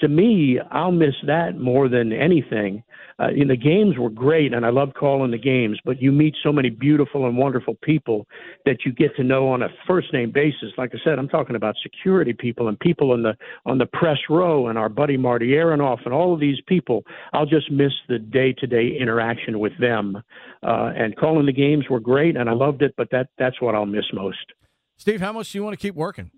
to 0.00 0.08
me, 0.08 0.58
I'll 0.70 0.92
miss 0.92 1.14
that 1.26 1.58
more 1.58 1.88
than 1.88 2.12
anything 2.12 2.82
uh, 3.18 3.28
and 3.28 3.48
the 3.48 3.56
games 3.56 3.96
were 3.96 4.10
great, 4.10 4.52
and 4.52 4.66
I 4.66 4.70
love 4.70 4.92
calling 4.98 5.30
the 5.30 5.38
games. 5.38 5.78
But 5.84 6.02
you 6.02 6.10
meet 6.10 6.34
so 6.42 6.52
many 6.52 6.68
beautiful 6.68 7.26
and 7.26 7.36
wonderful 7.36 7.76
people 7.82 8.26
that 8.64 8.78
you 8.84 8.92
get 8.92 9.14
to 9.16 9.22
know 9.24 9.48
on 9.48 9.62
a 9.62 9.68
first 9.86 10.12
name 10.12 10.32
basis. 10.32 10.72
Like 10.76 10.90
I 10.94 10.98
said, 11.04 11.18
I'm 11.18 11.28
talking 11.28 11.54
about 11.54 11.76
security 11.82 12.32
people 12.32 12.68
and 12.68 12.78
people 12.80 13.12
on 13.12 13.22
the 13.22 13.34
on 13.66 13.78
the 13.78 13.86
press 13.86 14.18
row, 14.28 14.66
and 14.66 14.76
our 14.76 14.88
buddy 14.88 15.16
Marty 15.16 15.48
Aronoff, 15.48 16.04
and 16.04 16.12
all 16.12 16.34
of 16.34 16.40
these 16.40 16.58
people. 16.66 17.04
I'll 17.32 17.46
just 17.46 17.70
miss 17.70 17.92
the 18.08 18.18
day 18.18 18.52
to 18.54 18.66
day 18.66 18.96
interaction 18.98 19.60
with 19.60 19.78
them. 19.78 20.16
Uh, 20.62 20.92
and 20.96 21.16
calling 21.16 21.46
the 21.46 21.52
games 21.52 21.84
were 21.88 22.00
great, 22.00 22.36
and 22.36 22.50
I 22.50 22.52
loved 22.52 22.82
it. 22.82 22.94
But 22.96 23.10
that 23.12 23.28
that's 23.38 23.60
what 23.60 23.74
I'll 23.74 23.86
miss 23.86 24.06
most. 24.12 24.52
Steve, 24.96 25.20
how 25.20 25.32
much 25.32 25.52
do 25.52 25.58
you 25.58 25.64
want 25.64 25.78
to 25.78 25.82
keep 25.82 25.94
working? 25.94 26.30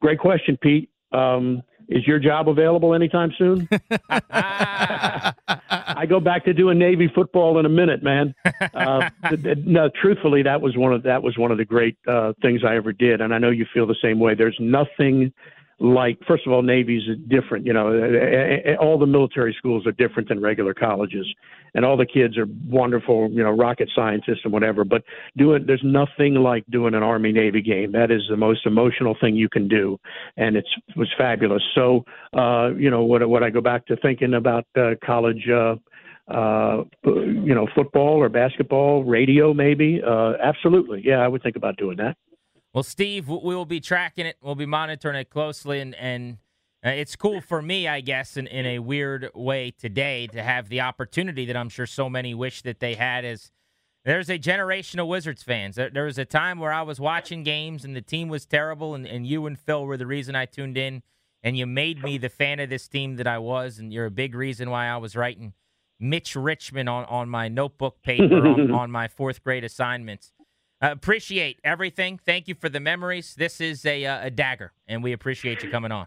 Great 0.00 0.18
question, 0.18 0.56
Pete. 0.60 0.90
Um, 1.12 1.62
is 1.88 2.06
your 2.06 2.18
job 2.18 2.48
available 2.48 2.94
anytime 2.94 3.32
soon? 3.38 3.68
I 4.10 6.04
go 6.08 6.20
back 6.20 6.44
to 6.44 6.52
doing 6.52 6.78
Navy 6.78 7.10
football 7.14 7.58
in 7.58 7.66
a 7.66 7.70
minute, 7.70 8.02
man. 8.02 8.34
Uh, 8.74 9.08
no, 9.64 9.88
truthfully, 10.00 10.42
that 10.42 10.60
was 10.60 10.76
one 10.76 10.92
of 10.92 11.02
that 11.04 11.22
was 11.22 11.38
one 11.38 11.50
of 11.50 11.58
the 11.58 11.64
great 11.64 11.96
uh, 12.06 12.34
things 12.42 12.62
I 12.64 12.76
ever 12.76 12.92
did, 12.92 13.20
and 13.20 13.34
I 13.34 13.38
know 13.38 13.50
you 13.50 13.66
feel 13.72 13.86
the 13.86 13.96
same 14.02 14.18
way. 14.18 14.34
There's 14.34 14.56
nothing 14.60 15.32
like 15.80 16.18
first 16.26 16.44
of 16.44 16.52
all 16.52 16.62
navy's 16.62 17.02
different 17.28 17.64
you 17.64 17.72
know 17.72 17.86
all 18.80 18.98
the 18.98 19.06
military 19.06 19.54
schools 19.56 19.86
are 19.86 19.92
different 19.92 20.28
than 20.28 20.40
regular 20.40 20.74
colleges 20.74 21.26
and 21.74 21.84
all 21.84 21.96
the 21.96 22.06
kids 22.06 22.36
are 22.36 22.46
wonderful 22.66 23.30
you 23.30 23.42
know 23.42 23.50
rocket 23.50 23.88
scientists 23.94 24.40
and 24.42 24.52
whatever 24.52 24.84
but 24.84 25.04
doing 25.36 25.64
there's 25.66 25.82
nothing 25.84 26.34
like 26.34 26.64
doing 26.70 26.94
an 26.94 27.02
army 27.02 27.30
navy 27.30 27.62
game 27.62 27.92
that 27.92 28.10
is 28.10 28.22
the 28.28 28.36
most 28.36 28.66
emotional 28.66 29.16
thing 29.20 29.36
you 29.36 29.48
can 29.48 29.68
do 29.68 29.96
and 30.36 30.56
it's 30.56 30.68
it 30.88 30.96
was 30.96 31.08
fabulous 31.16 31.62
so 31.76 32.04
uh 32.36 32.70
you 32.76 32.90
know 32.90 33.04
what 33.04 33.26
what 33.28 33.44
i 33.44 33.50
go 33.50 33.60
back 33.60 33.86
to 33.86 33.96
thinking 33.98 34.34
about 34.34 34.66
uh, 34.76 34.90
college 35.04 35.48
uh 35.48 35.76
uh, 36.30 36.82
you 37.06 37.54
know, 37.54 37.66
football 37.74 38.18
or 38.18 38.28
basketball, 38.28 39.02
radio, 39.02 39.54
maybe. 39.54 40.02
Uh, 40.06 40.34
absolutely, 40.42 41.00
yeah, 41.02 41.20
I 41.20 41.28
would 41.28 41.42
think 41.42 41.56
about 41.56 41.78
doing 41.78 41.96
that. 41.96 42.18
Well, 42.78 42.84
Steve, 42.84 43.28
we 43.28 43.56
will 43.56 43.64
be 43.64 43.80
tracking 43.80 44.24
it. 44.24 44.36
We'll 44.40 44.54
be 44.54 44.64
monitoring 44.64 45.16
it 45.16 45.30
closely, 45.30 45.80
and 45.80 45.96
and 45.96 46.38
uh, 46.86 46.90
it's 46.90 47.16
cool 47.16 47.40
for 47.40 47.60
me, 47.60 47.88
I 47.88 48.00
guess, 48.00 48.36
in, 48.36 48.46
in 48.46 48.66
a 48.66 48.78
weird 48.78 49.32
way 49.34 49.72
today 49.72 50.28
to 50.28 50.44
have 50.44 50.68
the 50.68 50.80
opportunity 50.80 51.44
that 51.46 51.56
I'm 51.56 51.70
sure 51.70 51.86
so 51.86 52.08
many 52.08 52.34
wish 52.34 52.62
that 52.62 52.78
they 52.78 52.94
had. 52.94 53.24
As 53.24 53.50
there's 54.04 54.30
a 54.30 54.38
generation 54.38 55.00
of 55.00 55.08
Wizards 55.08 55.42
fans. 55.42 55.74
There, 55.74 55.90
there 55.90 56.04
was 56.04 56.18
a 56.18 56.24
time 56.24 56.60
where 56.60 56.72
I 56.72 56.82
was 56.82 57.00
watching 57.00 57.42
games 57.42 57.84
and 57.84 57.96
the 57.96 58.00
team 58.00 58.28
was 58.28 58.46
terrible, 58.46 58.94
and, 58.94 59.08
and 59.08 59.26
you 59.26 59.46
and 59.46 59.58
Phil 59.58 59.84
were 59.84 59.96
the 59.96 60.06
reason 60.06 60.36
I 60.36 60.46
tuned 60.46 60.78
in, 60.78 61.02
and 61.42 61.58
you 61.58 61.66
made 61.66 62.04
me 62.04 62.16
the 62.16 62.28
fan 62.28 62.60
of 62.60 62.70
this 62.70 62.86
team 62.86 63.16
that 63.16 63.26
I 63.26 63.38
was, 63.38 63.80
and 63.80 63.92
you're 63.92 64.06
a 64.06 64.10
big 64.12 64.36
reason 64.36 64.70
why 64.70 64.86
I 64.86 64.98
was 64.98 65.16
writing 65.16 65.52
Mitch 65.98 66.36
Richmond 66.36 66.88
on, 66.88 67.06
on 67.06 67.28
my 67.28 67.48
notebook 67.48 68.02
paper 68.02 68.46
on, 68.46 68.70
on 68.82 68.92
my 68.92 69.08
fourth 69.08 69.42
grade 69.42 69.64
assignments. 69.64 70.30
Uh, 70.80 70.90
appreciate 70.92 71.60
everything. 71.64 72.18
Thank 72.24 72.46
you 72.46 72.54
for 72.54 72.68
the 72.68 72.80
memories. 72.80 73.34
This 73.34 73.60
is 73.60 73.84
a, 73.84 74.04
uh, 74.04 74.26
a 74.26 74.30
dagger, 74.30 74.72
and 74.86 75.02
we 75.02 75.12
appreciate 75.12 75.62
you 75.62 75.70
coming 75.70 75.90
on. 75.90 76.06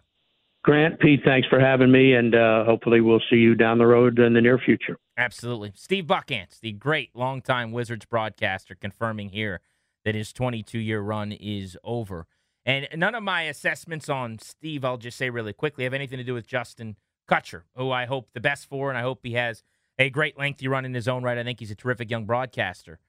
Grant, 0.63 0.99
Pete, 0.99 1.21
thanks 1.25 1.47
for 1.47 1.59
having 1.59 1.91
me, 1.91 2.13
and 2.13 2.35
uh, 2.35 2.63
hopefully 2.65 3.01
we'll 3.01 3.21
see 3.29 3.37
you 3.37 3.55
down 3.55 3.79
the 3.79 3.87
road 3.87 4.19
in 4.19 4.33
the 4.33 4.41
near 4.41 4.59
future. 4.59 4.97
Absolutely. 5.17 5.73
Steve 5.75 6.05
Buckhantz, 6.05 6.59
the 6.59 6.71
great 6.71 7.09
longtime 7.15 7.71
Wizards 7.71 8.05
broadcaster, 8.05 8.75
confirming 8.75 9.29
here 9.29 9.59
that 10.05 10.15
his 10.15 10.31
22 10.31 10.79
year 10.79 11.01
run 11.01 11.31
is 11.31 11.77
over. 11.83 12.27
And 12.63 12.87
none 12.95 13.15
of 13.15 13.23
my 13.23 13.43
assessments 13.43 14.07
on 14.07 14.37
Steve, 14.37 14.85
I'll 14.85 14.97
just 14.97 15.17
say 15.17 15.31
really 15.31 15.53
quickly, 15.53 15.83
have 15.83 15.95
anything 15.95 16.19
to 16.19 16.23
do 16.23 16.35
with 16.35 16.45
Justin 16.45 16.95
Kutcher, 17.27 17.63
who 17.75 17.91
I 17.91 18.05
hope 18.05 18.29
the 18.33 18.39
best 18.39 18.69
for, 18.69 18.89
and 18.89 18.97
I 18.97 19.01
hope 19.01 19.21
he 19.23 19.33
has 19.33 19.63
a 19.97 20.11
great 20.11 20.37
lengthy 20.37 20.67
run 20.67 20.85
in 20.85 20.93
his 20.93 21.07
own 21.07 21.23
right. 21.23 21.37
I 21.37 21.43
think 21.43 21.59
he's 21.59 21.71
a 21.71 21.75
terrific 21.75 22.11
young 22.11 22.25
broadcaster. 22.25 22.99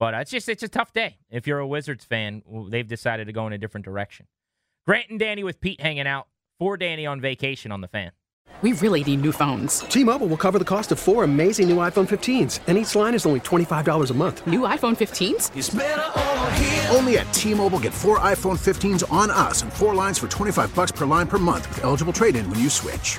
But 0.00 0.14
uh, 0.14 0.18
it's 0.18 0.32
just 0.32 0.48
it's 0.48 0.64
a 0.64 0.68
tough 0.68 0.92
day. 0.92 1.18
If 1.30 1.46
you're 1.46 1.60
a 1.60 1.66
Wizards 1.66 2.04
fan, 2.04 2.42
they've 2.68 2.88
decided 2.88 3.26
to 3.26 3.32
go 3.32 3.46
in 3.46 3.52
a 3.52 3.58
different 3.58 3.84
direction. 3.84 4.26
Grant 4.86 5.10
and 5.10 5.20
Danny 5.20 5.44
with 5.44 5.60
Pete 5.60 5.80
hanging 5.80 6.08
out. 6.08 6.26
For 6.58 6.76
Danny 6.76 7.06
on 7.06 7.20
vacation 7.20 7.70
on 7.70 7.80
the 7.80 7.88
fan. 7.88 8.10
We 8.62 8.72
really 8.72 9.02
need 9.02 9.22
new 9.22 9.32
phones. 9.32 9.80
T-Mobile 9.80 10.26
will 10.26 10.36
cover 10.36 10.58
the 10.58 10.64
cost 10.64 10.92
of 10.92 10.98
four 10.98 11.24
amazing 11.24 11.70
new 11.70 11.76
iPhone 11.76 12.06
15s, 12.06 12.60
and 12.66 12.76
each 12.76 12.94
line 12.94 13.14
is 13.14 13.24
only 13.24 13.40
$25 13.40 14.10
a 14.10 14.14
month. 14.14 14.46
New 14.46 14.60
iPhone 14.60 14.94
15s? 14.94 16.94
Only 16.94 17.16
at 17.16 17.32
T-Mobile 17.32 17.78
get 17.78 17.94
four 17.94 18.18
iPhone 18.18 18.58
15s 18.58 19.10
on 19.10 19.30
us 19.30 19.62
and 19.62 19.72
four 19.72 19.94
lines 19.94 20.18
for 20.18 20.28
25 20.28 20.74
bucks 20.74 20.92
per 20.92 21.06
line 21.06 21.26
per 21.26 21.38
month 21.38 21.66
with 21.70 21.84
eligible 21.84 22.12
trade-in 22.12 22.50
when 22.50 22.60
you 22.60 22.68
switch. 22.68 23.18